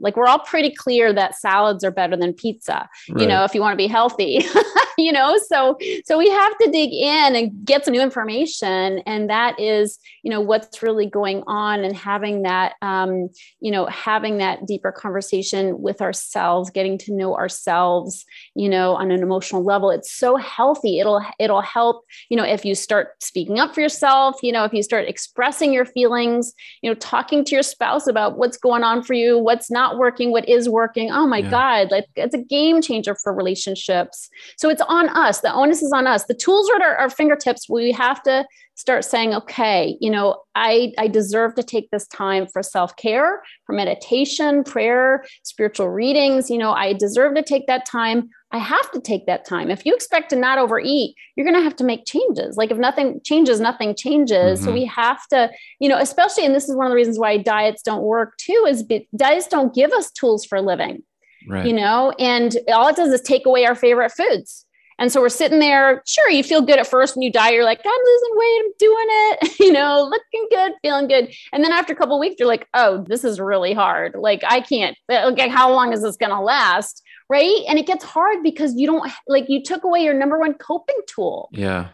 like 0.00 0.16
we're 0.16 0.26
all 0.26 0.38
pretty 0.38 0.70
clear 0.70 1.12
that 1.12 1.34
salads 1.34 1.82
are 1.84 1.90
better 1.90 2.16
than 2.16 2.32
pizza 2.32 2.88
right. 3.10 3.20
you 3.20 3.26
know 3.26 3.44
if 3.44 3.54
you 3.54 3.60
want 3.60 3.72
to 3.72 3.76
be 3.76 3.86
healthy 3.86 4.44
you 5.00 5.12
know? 5.12 5.36
So 5.48 5.76
so 6.04 6.18
we 6.18 6.28
have 6.30 6.56
to 6.58 6.70
dig 6.70 6.92
in 6.92 7.34
and 7.34 7.64
get 7.64 7.84
some 7.84 7.92
new 7.92 8.00
information 8.00 9.00
and 9.06 9.28
that 9.30 9.58
is 9.58 9.98
you 10.22 10.30
know 10.30 10.40
what's 10.40 10.82
really 10.82 11.06
going 11.06 11.42
on 11.46 11.82
and 11.84 11.96
having 11.96 12.42
that 12.42 12.74
um, 12.82 13.28
you 13.60 13.70
know 13.70 13.86
having 13.86 14.38
that 14.38 14.66
deeper 14.66 14.92
conversation 14.92 15.80
with 15.80 16.00
ourselves 16.00 16.70
getting 16.70 16.98
to 16.98 17.14
know 17.14 17.34
ourselves 17.34 18.24
you 18.54 18.68
know 18.68 18.94
on 18.94 19.10
an 19.10 19.22
emotional 19.22 19.64
level. 19.64 19.90
It's 19.90 20.12
so 20.12 20.36
healthy. 20.36 21.00
It'll 21.00 21.24
it'll 21.38 21.62
help 21.62 22.04
you 22.28 22.36
know 22.36 22.44
if 22.44 22.64
you 22.64 22.74
start 22.74 23.22
speaking 23.22 23.58
up 23.58 23.74
for 23.74 23.80
yourself 23.80 24.36
you 24.42 24.52
know 24.52 24.64
if 24.64 24.72
you 24.72 24.82
start 24.82 25.08
expressing 25.08 25.72
your 25.72 25.84
feelings 25.84 26.52
you 26.82 26.90
know 26.90 26.94
talking 26.94 27.44
to 27.44 27.54
your 27.54 27.62
spouse 27.62 28.06
about 28.06 28.36
what's 28.36 28.56
going 28.56 28.82
on 28.82 29.02
for 29.02 29.14
you 29.14 29.38
what's 29.38 29.70
not 29.70 29.79
working 29.98 30.30
what 30.30 30.48
is 30.48 30.68
working 30.68 31.10
oh 31.10 31.26
my 31.26 31.38
yeah. 31.38 31.50
god 31.50 31.90
like 31.90 32.06
it's 32.16 32.34
a 32.34 32.38
game 32.38 32.80
changer 32.80 33.14
for 33.22 33.34
relationships 33.34 34.28
so 34.56 34.68
it's 34.68 34.82
on 34.88 35.08
us. 35.10 35.40
The 35.40 35.52
onus 35.52 35.82
is 35.82 35.92
on 35.92 36.06
us. 36.06 36.24
The 36.24 36.34
tools 36.34 36.68
are 36.70 36.76
at 36.76 36.82
our, 36.82 36.96
our 36.96 37.10
fingertips. 37.10 37.68
We 37.68 37.92
have 37.92 38.22
to 38.24 38.44
start 38.74 39.04
saying, 39.04 39.34
okay, 39.34 39.96
you 40.00 40.10
know, 40.10 40.42
I, 40.54 40.92
I 40.98 41.08
deserve 41.08 41.54
to 41.56 41.62
take 41.62 41.90
this 41.90 42.06
time 42.08 42.46
for 42.46 42.62
self 42.62 42.96
care, 42.96 43.42
for 43.64 43.74
meditation, 43.74 44.64
prayer, 44.64 45.24
spiritual 45.42 45.88
readings. 45.88 46.50
You 46.50 46.58
know, 46.58 46.72
I 46.72 46.92
deserve 46.92 47.34
to 47.34 47.42
take 47.42 47.66
that 47.66 47.86
time. 47.86 48.30
I 48.52 48.58
have 48.58 48.90
to 48.92 49.00
take 49.00 49.26
that 49.26 49.44
time. 49.44 49.70
If 49.70 49.86
you 49.86 49.94
expect 49.94 50.30
to 50.30 50.36
not 50.36 50.58
overeat, 50.58 51.14
you're 51.36 51.46
going 51.46 51.56
to 51.56 51.62
have 51.62 51.76
to 51.76 51.84
make 51.84 52.04
changes. 52.04 52.56
Like 52.56 52.70
if 52.70 52.78
nothing 52.78 53.20
changes, 53.24 53.60
nothing 53.60 53.94
changes. 53.94 54.58
Mm-hmm. 54.58 54.64
So 54.64 54.72
we 54.72 54.84
have 54.86 55.24
to, 55.28 55.50
you 55.78 55.88
know, 55.88 55.98
especially, 55.98 56.44
and 56.44 56.54
this 56.54 56.68
is 56.68 56.74
one 56.74 56.86
of 56.86 56.90
the 56.90 56.96
reasons 56.96 57.18
why 57.18 57.36
diets 57.36 57.82
don't 57.82 58.02
work 58.02 58.36
too, 58.38 58.66
is 58.68 58.82
be, 58.82 59.08
diets 59.14 59.46
don't 59.46 59.74
give 59.74 59.92
us 59.92 60.10
tools 60.10 60.44
for 60.44 60.60
living. 60.60 61.04
Right. 61.48 61.64
You 61.64 61.72
know, 61.72 62.12
and 62.18 62.56
all 62.68 62.88
it 62.88 62.96
does 62.96 63.12
is 63.12 63.22
take 63.22 63.46
away 63.46 63.64
our 63.66 63.74
favorite 63.74 64.12
foods. 64.12 64.66
And 64.98 65.10
so 65.10 65.22
we're 65.22 65.30
sitting 65.30 65.60
there. 65.60 66.02
Sure, 66.06 66.30
you 66.30 66.44
feel 66.44 66.60
good 66.60 66.78
at 66.78 66.86
first 66.86 67.16
when 67.16 67.22
you 67.22 67.32
diet. 67.32 67.54
You're 67.54 67.64
like, 67.64 67.80
I'm 67.82 68.04
losing 68.04 68.36
weight. 68.36 68.62
I'm 68.64 68.72
doing 68.78 69.06
it. 69.08 69.50
You 69.60 69.72
know, 69.72 70.08
looking 70.10 70.46
good, 70.50 70.72
feeling 70.82 71.06
good. 71.06 71.32
And 71.52 71.62
then 71.62 71.70
after 71.70 71.92
a 71.92 71.96
couple 71.96 72.18
weeks, 72.18 72.36
you're 72.38 72.48
like, 72.48 72.66
oh, 72.74 73.04
this 73.06 73.24
is 73.24 73.38
really 73.38 73.72
hard. 73.72 74.16
Like 74.18 74.42
I 74.46 74.60
can't. 74.60 74.96
Okay, 75.10 75.48
how 75.48 75.72
long 75.72 75.92
is 75.92 76.02
this 76.02 76.16
going 76.16 76.30
to 76.30 76.40
last? 76.40 77.02
Right? 77.30 77.62
And 77.68 77.78
it 77.78 77.86
gets 77.86 78.04
hard 78.04 78.42
because 78.42 78.74
you 78.74 78.86
don't 78.86 79.10
like 79.28 79.48
you 79.48 79.62
took 79.62 79.84
away 79.84 80.00
your 80.00 80.14
number 80.14 80.38
one 80.38 80.54
coping 80.54 81.00
tool. 81.06 81.48
Yeah. 81.52 81.88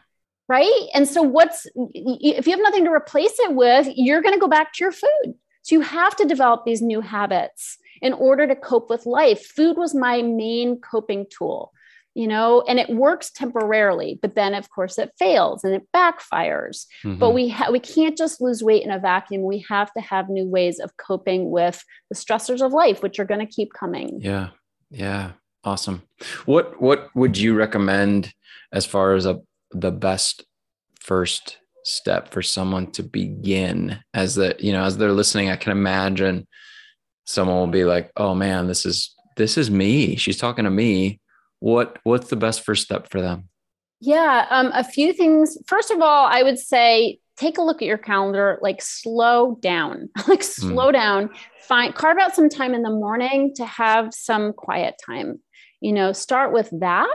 Right. 0.49 0.89
And 0.95 1.07
so 1.07 1.23
what's 1.23 1.67
if 1.75 2.47
you 2.47 2.53
have 2.53 2.63
nothing 2.63 2.85
to 2.85 2.91
replace 2.91 3.39
it 3.41 3.55
with, 3.55 3.89
you're 3.95 4.23
going 4.23 4.35
to 4.35 4.41
go 4.41 4.49
back 4.49 4.73
to 4.73 4.85
your 4.85 4.93
food. 4.93 5.35
So 5.63 5.75
you 5.75 5.81
have 5.83 6.17
to 6.17 6.25
develop 6.25 6.65
these 6.65 6.81
new 6.81 7.01
habits 7.01 7.77
in 8.01 8.13
order 8.13 8.47
to 8.47 8.57
cope 8.57 8.89
with 8.89 9.05
life. 9.05 9.45
Food 9.45 9.77
was 9.77 9.95
my 9.95 10.23
main 10.23 10.81
coping 10.81 11.27
tool 11.29 11.73
you 12.17 12.27
know 12.27 12.63
and 12.67 12.81
it 12.81 12.89
works 12.89 13.31
temporarily 13.31 14.19
but 14.23 14.35
then 14.35 14.55
of 14.55 14.71
course 14.71 14.99
it 14.99 15.13
fails 15.19 15.63
and 15.63 15.75
it 15.75 15.87
backfires 15.95 16.87
mm-hmm. 17.05 17.19
but 17.19 17.31
we 17.31 17.49
ha- 17.49 17.71
we 17.71 17.79
can't 17.79 18.17
just 18.17 18.41
lose 18.41 18.63
weight 18.63 18.83
in 18.83 18.91
a 18.91 18.99
vacuum 18.99 19.43
we 19.43 19.65
have 19.69 19.93
to 19.93 20.01
have 20.01 20.31
new 20.31 20.47
ways 20.47 20.81
of 20.81 20.97
coping 20.97 21.51
with 21.51 21.85
the 22.09 22.17
stressors 22.17 22.65
of 22.65 22.73
life 22.73 23.03
which 23.03 23.21
are 23.21 23.27
going 23.27 23.47
to 23.47 23.53
keep 23.53 23.73
coming 23.75 24.19
yeah 24.23 24.49
yeah 24.91 25.33
awesome. 25.67 26.03
What 26.47 26.81
what 26.81 27.11
would 27.15 27.37
you 27.37 27.55
recommend 27.55 28.33
as 28.73 28.87
far 28.87 29.15
as 29.15 29.27
a 29.27 29.41
the 29.73 29.91
best 29.91 30.45
first 31.01 31.59
step 31.85 32.31
for 32.31 32.41
someone 32.41 32.91
to 32.93 33.03
begin? 33.03 33.99
As 34.15 34.37
the 34.37 34.57
you 34.59 34.73
know 34.73 34.85
as 34.85 34.97
they're 34.97 35.13
listening 35.13 35.51
i 35.51 35.57
can 35.57 35.73
imagine 35.73 36.47
someone 37.25 37.59
will 37.59 37.67
be 37.67 37.85
like 37.85 38.13
oh 38.17 38.35
man 38.35 38.69
this 38.69 38.87
is 38.87 39.15
this 39.37 39.59
is 39.59 39.71
me. 39.71 40.17
She's 40.17 40.39
talking 40.39 40.65
to 40.65 40.71
me. 40.71 41.21
What 41.61 41.99
what's 42.05 42.31
the 42.31 42.37
best 42.37 42.63
first 42.63 42.85
step 42.85 43.11
for 43.11 43.21
them? 43.21 43.49
Yeah 44.01 44.47
um, 44.51 44.71
a 44.73 44.85
few 44.85 45.13
things. 45.13 45.59
First 45.67 45.91
of 45.91 46.01
all 46.01 46.27
i 46.27 46.43
would 46.43 46.59
say 46.59 47.19
take 47.37 47.59
a 47.59 47.63
look 47.63 47.83
at 47.83 47.89
your 47.89 47.99
calendar 47.99 48.59
like 48.63 48.81
slow 48.81 49.57
down 49.61 50.09
like 50.29 50.43
hmm. 50.43 50.69
slow 50.69 50.89
mm. 50.89 50.93
down 50.93 51.31
find 51.61 51.95
carve 51.95 52.19
out 52.19 52.35
some 52.35 52.49
time 52.49 52.75
in 52.75 52.83
the 52.83 52.91
morning 52.91 53.53
to 53.55 53.65
have 53.65 54.13
some 54.13 54.53
quiet 54.53 54.95
time 55.05 55.41
you 55.81 55.93
know 55.93 56.13
start 56.13 56.53
with 56.53 56.71
that 56.81 57.07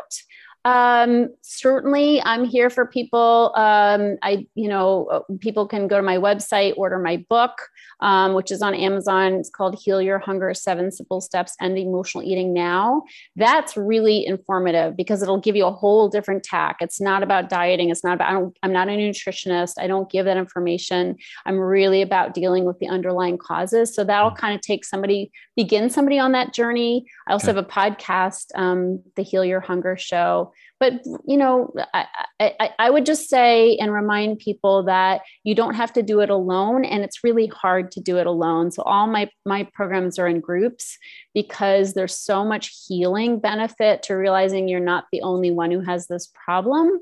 um, 0.64 1.30
certainly, 1.42 2.22
I'm 2.22 2.46
here 2.46 2.70
for 2.70 2.86
people. 2.86 3.52
Um, 3.56 4.18
I, 4.22 4.46
you 4.54 4.68
know, 4.68 5.06
uh, 5.06 5.20
people 5.40 5.68
can 5.68 5.88
go 5.88 5.98
to 5.98 6.04
my 6.04 6.18
website, 6.18 6.74
order 6.78 7.00
my 7.00 7.26
book, 7.30 7.70
um, 8.00 8.34
which 8.34 8.52
is 8.52 8.62
on 8.62 8.76
Amazon. 8.76 9.34
It's 9.34 9.50
called 9.50 9.80
Heal 9.82 10.02
Your 10.02 10.20
Hunger 10.20 10.54
Seven 10.54 10.92
Simple 10.92 11.20
Steps 11.20 11.56
End 11.60 11.80
Emotional 11.80 12.24
Eating 12.24 12.54
Now. 12.54 13.04
That's 13.36 13.76
really 13.76 14.24
informative 14.26 14.96
because 14.96 15.24
it'll 15.24 15.40
give 15.40 15.56
you 15.56 15.66
a 15.66 15.72
whole 15.72 16.10
different 16.10 16.44
tack. 16.44 16.78
It's 16.80 17.02
not 17.02 17.24
about 17.24 17.50
dieting. 17.50 17.90
It's 17.90 18.04
not 18.04 18.14
about, 18.14 18.30
I 18.30 18.34
don't, 18.34 18.58
I'm 18.62 18.74
not 18.74 18.88
a 18.88 18.92
nutritionist. 18.92 19.74
I 19.80 19.88
don't 19.88 20.12
give 20.12 20.26
that 20.26 20.38
information. 20.38 21.16
I'm 21.48 21.58
really 21.58 22.04
about 22.04 22.36
dealing 22.36 22.66
with 22.66 22.78
the 22.78 22.88
underlying 22.88 23.40
causes. 23.40 23.96
So 23.96 24.04
that'll 24.04 24.32
mm. 24.32 24.38
kind 24.38 24.54
of 24.54 24.62
take 24.62 24.86
somebody, 24.86 25.32
begin 25.56 25.90
somebody 25.90 26.20
on 26.20 26.34
that 26.34 26.54
journey. 26.54 27.08
I 27.28 27.34
also 27.34 27.50
okay. 27.50 27.58
have 27.58 27.66
a 27.66 27.68
podcast, 27.68 28.48
um, 28.54 29.02
the 29.16 29.24
Heal 29.24 29.44
Your 29.44 29.60
Hunger 29.60 29.98
Show 29.98 30.51
But 30.80 31.02
you 31.28 31.38
know, 31.38 31.74
I, 31.94 32.06
I, 32.40 32.70
I 32.80 32.90
would 32.90 33.06
just 33.06 33.30
say 33.30 33.78
and 33.78 33.94
remind 33.94 34.40
people 34.40 34.84
that 34.84 35.22
you 35.44 35.54
don't 35.56 35.76
have 35.76 35.94
to 35.94 36.04
do 36.04 36.22
it 36.22 36.30
alone, 36.30 36.86
and 36.86 37.04
it's 37.04 37.24
really 37.24 37.48
hard 37.48 37.92
to 37.94 38.02
do 38.02 38.18
it 38.18 38.28
alone. 38.28 38.72
So 38.72 38.82
all 38.84 39.08
my 39.08 39.30
my 39.46 39.68
programs 39.74 40.18
are 40.18 40.28
in 40.28 40.40
groups 40.40 40.98
because 41.34 41.94
there's 41.94 42.18
so 42.18 42.44
much 42.44 42.86
healing 42.88 43.40
benefit 43.40 44.04
to 44.04 44.16
realizing 44.16 44.68
you're 44.68 44.80
not 44.80 45.06
the 45.12 45.22
only 45.22 45.52
one 45.52 45.72
who 45.72 45.82
has 45.82 46.08
this 46.08 46.32
problem 46.46 47.00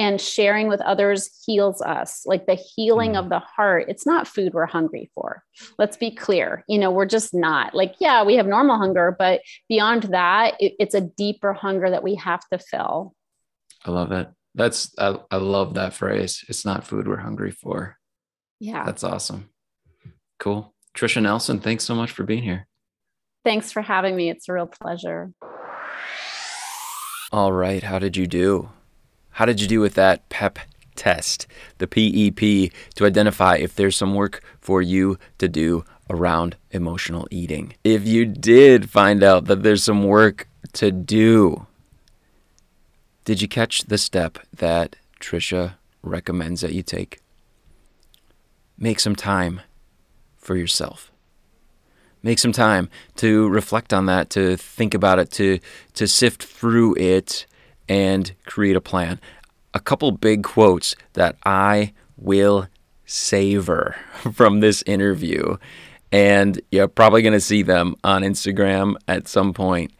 and 0.00 0.18
sharing 0.18 0.66
with 0.66 0.80
others 0.80 1.44
heals 1.44 1.82
us. 1.82 2.22
Like 2.24 2.46
the 2.46 2.54
healing 2.54 3.12
mm. 3.12 3.18
of 3.18 3.28
the 3.28 3.38
heart 3.38 3.84
it's 3.88 4.06
not 4.06 4.26
food 4.26 4.54
we're 4.54 4.64
hungry 4.64 5.10
for. 5.14 5.44
Let's 5.78 5.98
be 5.98 6.10
clear 6.10 6.64
you 6.66 6.78
know 6.78 6.90
we're 6.90 7.04
just 7.04 7.34
not. 7.34 7.74
Like 7.74 7.94
yeah 8.00 8.24
we 8.24 8.36
have 8.36 8.46
normal 8.46 8.78
hunger 8.78 9.14
but 9.16 9.42
beyond 9.68 10.04
that 10.04 10.54
it, 10.58 10.72
it's 10.80 10.94
a 10.94 11.02
deeper 11.02 11.52
hunger 11.52 11.90
that 11.90 12.02
we 12.02 12.14
have 12.14 12.40
to 12.50 12.58
fill. 12.58 13.14
I 13.84 13.90
love 13.90 14.10
it 14.10 14.28
that's 14.54 14.92
I, 14.98 15.18
I 15.30 15.36
love 15.36 15.74
that 15.74 15.92
phrase. 15.92 16.44
It's 16.48 16.64
not 16.64 16.86
food 16.86 17.06
we're 17.06 17.18
hungry 17.18 17.50
for. 17.50 17.98
Yeah. 18.58 18.84
That's 18.84 19.04
awesome. 19.04 19.50
Cool. 20.38 20.74
Tricia 20.96 21.22
nelson 21.22 21.60
thanks 21.60 21.84
so 21.84 21.94
much 21.94 22.10
for 22.10 22.24
being 22.24 22.42
here. 22.42 22.66
Thanks 23.44 23.70
for 23.70 23.82
having 23.82 24.16
me. 24.16 24.30
It's 24.30 24.48
a 24.48 24.54
real 24.54 24.66
pleasure. 24.66 25.32
All 27.32 27.52
right. 27.52 27.82
How 27.82 27.98
did 27.98 28.16
you 28.16 28.26
do 28.26 28.70
how 29.40 29.46
did 29.46 29.58
you 29.58 29.66
do 29.66 29.80
with 29.80 29.94
that 29.94 30.28
PEP 30.28 30.58
test, 30.96 31.46
the 31.78 31.86
PEP, 31.86 32.70
to 32.94 33.06
identify 33.06 33.56
if 33.56 33.74
there's 33.74 33.96
some 33.96 34.14
work 34.14 34.42
for 34.60 34.82
you 34.82 35.18
to 35.38 35.48
do 35.48 35.82
around 36.10 36.56
emotional 36.72 37.26
eating? 37.30 37.72
If 37.82 38.06
you 38.06 38.26
did 38.26 38.90
find 38.90 39.22
out 39.22 39.46
that 39.46 39.62
there's 39.62 39.82
some 39.82 40.04
work 40.04 40.46
to 40.74 40.92
do, 40.92 41.66
did 43.24 43.40
you 43.40 43.48
catch 43.48 43.86
the 43.86 43.96
step 43.96 44.38
that 44.54 44.96
Tricia 45.20 45.76
recommends 46.02 46.60
that 46.60 46.74
you 46.74 46.82
take? 46.82 47.20
Make 48.76 49.00
some 49.00 49.16
time 49.16 49.62
for 50.36 50.54
yourself. 50.54 51.10
Make 52.22 52.38
some 52.38 52.52
time 52.52 52.90
to 53.16 53.48
reflect 53.48 53.94
on 53.94 54.04
that, 54.04 54.28
to 54.30 54.58
think 54.58 54.92
about 54.92 55.18
it, 55.18 55.30
to 55.30 55.60
to 55.94 56.06
sift 56.06 56.44
through 56.44 56.94
it 56.96 57.46
and 57.90 58.32
create 58.46 58.76
a 58.76 58.80
plan. 58.80 59.20
A 59.74 59.80
couple 59.80 60.10
big 60.12 60.44
quotes 60.44 60.94
that 61.14 61.36
I 61.44 61.92
will 62.16 62.68
savor 63.04 63.96
from 64.32 64.60
this 64.60 64.82
interview. 64.86 65.56
And 66.12 66.60
you're 66.70 66.88
probably 66.88 67.22
going 67.22 67.34
to 67.34 67.40
see 67.40 67.62
them 67.62 67.96
on 68.02 68.22
Instagram 68.22 68.94
at 69.06 69.28
some 69.28 69.52
point. 69.52 69.92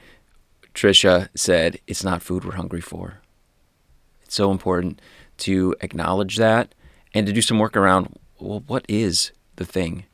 Tricia 0.72 1.28
said, 1.34 1.78
It's 1.86 2.04
not 2.04 2.22
food 2.22 2.44
we're 2.44 2.52
hungry 2.52 2.80
for. 2.80 3.20
It's 4.22 4.36
so 4.36 4.52
important 4.52 5.02
to 5.38 5.74
acknowledge 5.80 6.36
that 6.36 6.74
and 7.12 7.26
to 7.26 7.32
do 7.32 7.42
some 7.42 7.58
work 7.58 7.76
around 7.76 8.16
well, 8.38 8.62
what 8.66 8.86
is 8.88 9.32
the 9.56 9.64
thing 9.64 10.04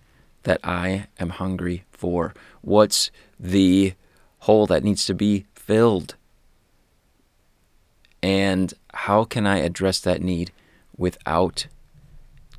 that 0.44 0.60
I 0.64 1.06
am 1.18 1.30
hungry 1.30 1.84
for? 1.90 2.34
What's 2.62 3.10
the 3.38 3.94
hole 4.40 4.66
that 4.66 4.82
needs 4.82 5.04
to 5.06 5.14
be 5.14 5.46
filled? 5.54 6.16
And 8.22 8.72
how 8.94 9.24
can 9.24 9.46
I 9.46 9.58
address 9.58 10.00
that 10.00 10.22
need 10.22 10.50
without 10.96 11.66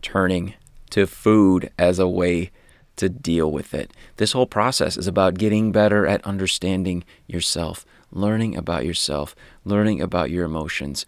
turning 0.02 0.54
to 0.92 1.08
food 1.08 1.72
as 1.78 2.00
a 2.00 2.08
way 2.08 2.52
to 2.98 3.10
deal 3.10 3.52
with 3.52 3.74
it? 3.74 3.92
This 4.18 4.32
whole 4.32 4.46
process 4.46 4.98
is 4.98 5.08
about 5.08 5.38
getting 5.38 5.72
better 5.72 6.06
at 6.08 6.26
understanding 6.26 7.04
yourself, 7.28 7.86
learning 8.12 8.56
about 8.56 8.86
yourself, 8.86 9.36
learning 9.66 10.02
about 10.02 10.30
your 10.30 10.46
emotions. 10.46 11.06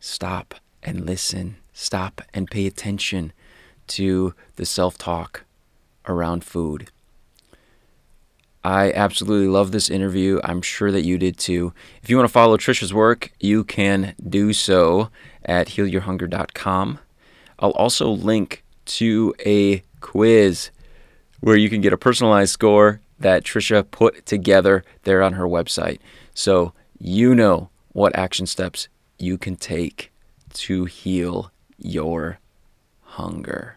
Stop 0.00 0.54
and 0.82 1.06
listen. 1.06 1.56
Stop 1.72 2.22
and 2.32 2.50
pay 2.50 2.66
attention 2.66 3.32
to 3.86 4.34
the 4.56 4.66
self 4.66 4.96
talk 4.98 5.44
around 6.06 6.44
food. 6.44 6.90
I 8.64 8.92
absolutely 8.92 9.48
love 9.48 9.72
this 9.72 9.90
interview. 9.90 10.40
I'm 10.42 10.62
sure 10.62 10.90
that 10.90 11.04
you 11.04 11.18
did 11.18 11.36
too. 11.36 11.74
If 12.02 12.08
you 12.08 12.16
want 12.16 12.26
to 12.26 12.32
follow 12.32 12.56
Tricia's 12.56 12.94
work, 12.94 13.30
you 13.38 13.62
can 13.62 14.14
do 14.26 14.54
so 14.54 15.10
at 15.44 15.68
healyourhunger.com. 15.68 16.98
I'll 17.58 17.70
also 17.72 18.08
link 18.08 18.64
to 18.86 19.34
a 19.44 19.82
quiz 20.00 20.70
where 21.40 21.56
you 21.56 21.68
can 21.68 21.82
get 21.82 21.92
a 21.92 21.98
personalized 21.98 22.52
score 22.52 23.00
that 23.18 23.44
Tricia 23.44 23.88
put 23.90 24.24
together 24.24 24.82
there 25.02 25.22
on 25.22 25.34
her 25.34 25.44
website. 25.44 25.98
So 26.34 26.72
you 26.98 27.34
know 27.34 27.68
what 27.92 28.16
action 28.16 28.46
steps 28.46 28.88
you 29.18 29.36
can 29.36 29.56
take 29.56 30.10
to 30.54 30.86
heal 30.86 31.50
your 31.78 32.38
hunger. 33.02 33.76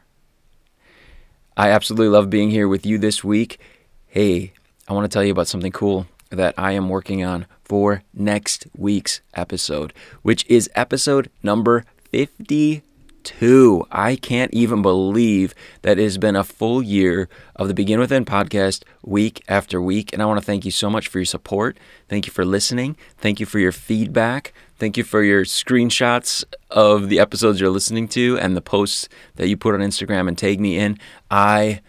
I 1.58 1.72
absolutely 1.72 2.10
love 2.10 2.30
being 2.30 2.52
here 2.52 2.68
with 2.68 2.86
you 2.86 2.98
this 2.98 3.24
week. 3.24 3.60
Hey, 4.08 4.54
I 4.88 4.94
want 4.94 5.04
to 5.04 5.14
tell 5.14 5.24
you 5.24 5.32
about 5.32 5.48
something 5.48 5.72
cool 5.72 6.08
that 6.30 6.54
I 6.58 6.72
am 6.74 6.90
working 6.90 7.24
on 7.24 7.46
for 7.64 8.04
next 8.14 8.68
week's 8.76 9.22
episode, 9.34 9.94
which 10.22 10.46
is 10.48 10.70
episode 10.76 11.30
number 11.44 11.84
52. 12.12 13.86
I 13.92 14.16
can't 14.16 14.54
even 14.54 14.82
believe 14.82 15.54
that 15.82 16.00
it 16.00 16.04
has 16.04 16.18
been 16.18 16.38
a 16.38 16.44
full 16.44 16.82
year 16.82 17.28
of 17.56 17.68
the 17.68 17.74
Begin 17.74 18.00
Within 18.00 18.24
podcast 18.24 18.84
week 19.04 19.44
after 19.50 19.82
week. 19.82 20.14
And 20.14 20.22
I 20.22 20.26
want 20.26 20.40
to 20.40 20.46
thank 20.46 20.64
you 20.64 20.72
so 20.72 20.90
much 20.90 21.10
for 21.10 21.20
your 21.20 21.26
support. 21.26 21.78
Thank 22.08 22.26
you 22.26 22.32
for 22.32 22.46
listening. 22.46 22.96
Thank 23.18 23.42
you 23.42 23.46
for 23.46 23.60
your 23.60 23.74
feedback. 23.74 24.54
Thank 24.78 24.96
you 24.96 25.04
for 25.04 25.24
your 25.24 25.44
screenshots 25.44 26.46
of 26.72 27.10
the 27.10 27.20
episodes 27.20 27.60
you're 27.60 27.70
listening 27.70 28.08
to 28.10 28.38
and 28.40 28.56
the 28.56 28.62
posts 28.62 29.10
that 29.36 29.50
you 29.50 29.58
put 29.58 29.74
on 29.74 29.82
Instagram 29.82 30.30
and 30.30 30.38
tag 30.38 30.62
me 30.62 30.78
in. 30.78 30.98
I 31.30 31.82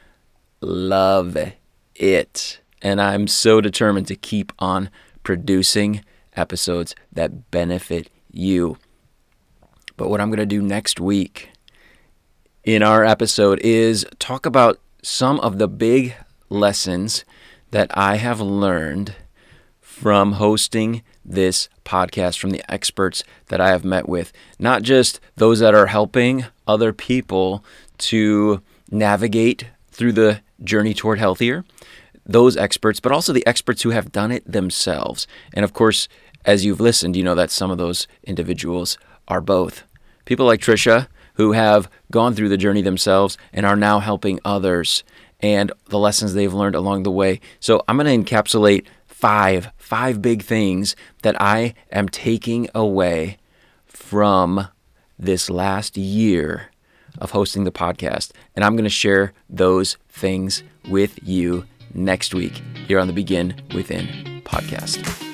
love 0.60 1.36
it. 1.94 2.60
And 2.82 3.00
I'm 3.00 3.26
so 3.26 3.60
determined 3.60 4.06
to 4.08 4.16
keep 4.16 4.52
on 4.58 4.90
producing 5.22 6.04
episodes 6.36 6.94
that 7.12 7.50
benefit 7.50 8.10
you. 8.30 8.78
But 9.96 10.08
what 10.08 10.20
I'm 10.20 10.30
going 10.30 10.38
to 10.38 10.46
do 10.46 10.62
next 10.62 11.00
week 11.00 11.50
in 12.64 12.82
our 12.82 13.04
episode 13.04 13.58
is 13.60 14.06
talk 14.18 14.46
about 14.46 14.78
some 15.02 15.40
of 15.40 15.58
the 15.58 15.68
big 15.68 16.14
lessons 16.48 17.24
that 17.70 17.90
I 17.96 18.16
have 18.16 18.40
learned 18.40 19.14
from 19.80 20.32
hosting 20.32 21.02
this 21.24 21.68
podcast 21.84 22.38
from 22.38 22.50
the 22.50 22.62
experts 22.72 23.24
that 23.48 23.60
I 23.60 23.70
have 23.70 23.84
met 23.84 24.08
with, 24.08 24.32
not 24.58 24.82
just 24.82 25.20
those 25.36 25.58
that 25.58 25.74
are 25.74 25.86
helping 25.86 26.44
other 26.66 26.92
people 26.92 27.64
to 27.98 28.62
navigate 28.90 29.66
through 29.90 30.12
the 30.12 30.40
journey 30.62 30.94
toward 30.94 31.18
healthier, 31.18 31.64
those 32.28 32.56
experts, 32.56 33.00
but 33.00 33.10
also 33.10 33.32
the 33.32 33.46
experts 33.46 33.82
who 33.82 33.90
have 33.90 34.12
done 34.12 34.30
it 34.30 34.50
themselves. 34.50 35.26
And 35.54 35.64
of 35.64 35.72
course, 35.72 36.08
as 36.44 36.64
you've 36.64 36.80
listened, 36.80 37.16
you 37.16 37.24
know 37.24 37.34
that 37.34 37.50
some 37.50 37.70
of 37.70 37.78
those 37.78 38.06
individuals 38.22 38.98
are 39.26 39.40
both. 39.40 39.84
People 40.24 40.46
like 40.46 40.60
Tricia, 40.60 41.08
who 41.34 41.52
have 41.52 41.88
gone 42.10 42.34
through 42.34 42.48
the 42.48 42.56
journey 42.56 42.82
themselves 42.82 43.38
and 43.52 43.64
are 43.64 43.76
now 43.76 44.00
helping 44.00 44.40
others 44.44 45.04
and 45.40 45.72
the 45.88 45.98
lessons 45.98 46.34
they've 46.34 46.52
learned 46.52 46.74
along 46.74 47.04
the 47.04 47.10
way. 47.12 47.40
So 47.60 47.82
I'm 47.86 47.96
going 47.96 48.24
to 48.24 48.34
encapsulate 48.34 48.86
five, 49.06 49.70
five 49.76 50.20
big 50.20 50.42
things 50.42 50.96
that 51.22 51.40
I 51.40 51.74
am 51.92 52.08
taking 52.08 52.68
away 52.74 53.38
from 53.86 54.68
this 55.18 55.48
last 55.48 55.96
year 55.96 56.70
of 57.18 57.30
hosting 57.30 57.64
the 57.64 57.72
podcast. 57.72 58.32
And 58.54 58.64
I'm 58.64 58.74
going 58.74 58.84
to 58.84 58.90
share 58.90 59.32
those 59.48 59.96
things 60.08 60.62
with 60.88 61.18
you 61.22 61.66
next 62.04 62.34
week 62.34 62.62
here 62.86 62.98
on 62.98 63.06
the 63.06 63.12
Begin 63.12 63.54
Within 63.74 64.06
podcast. 64.44 65.27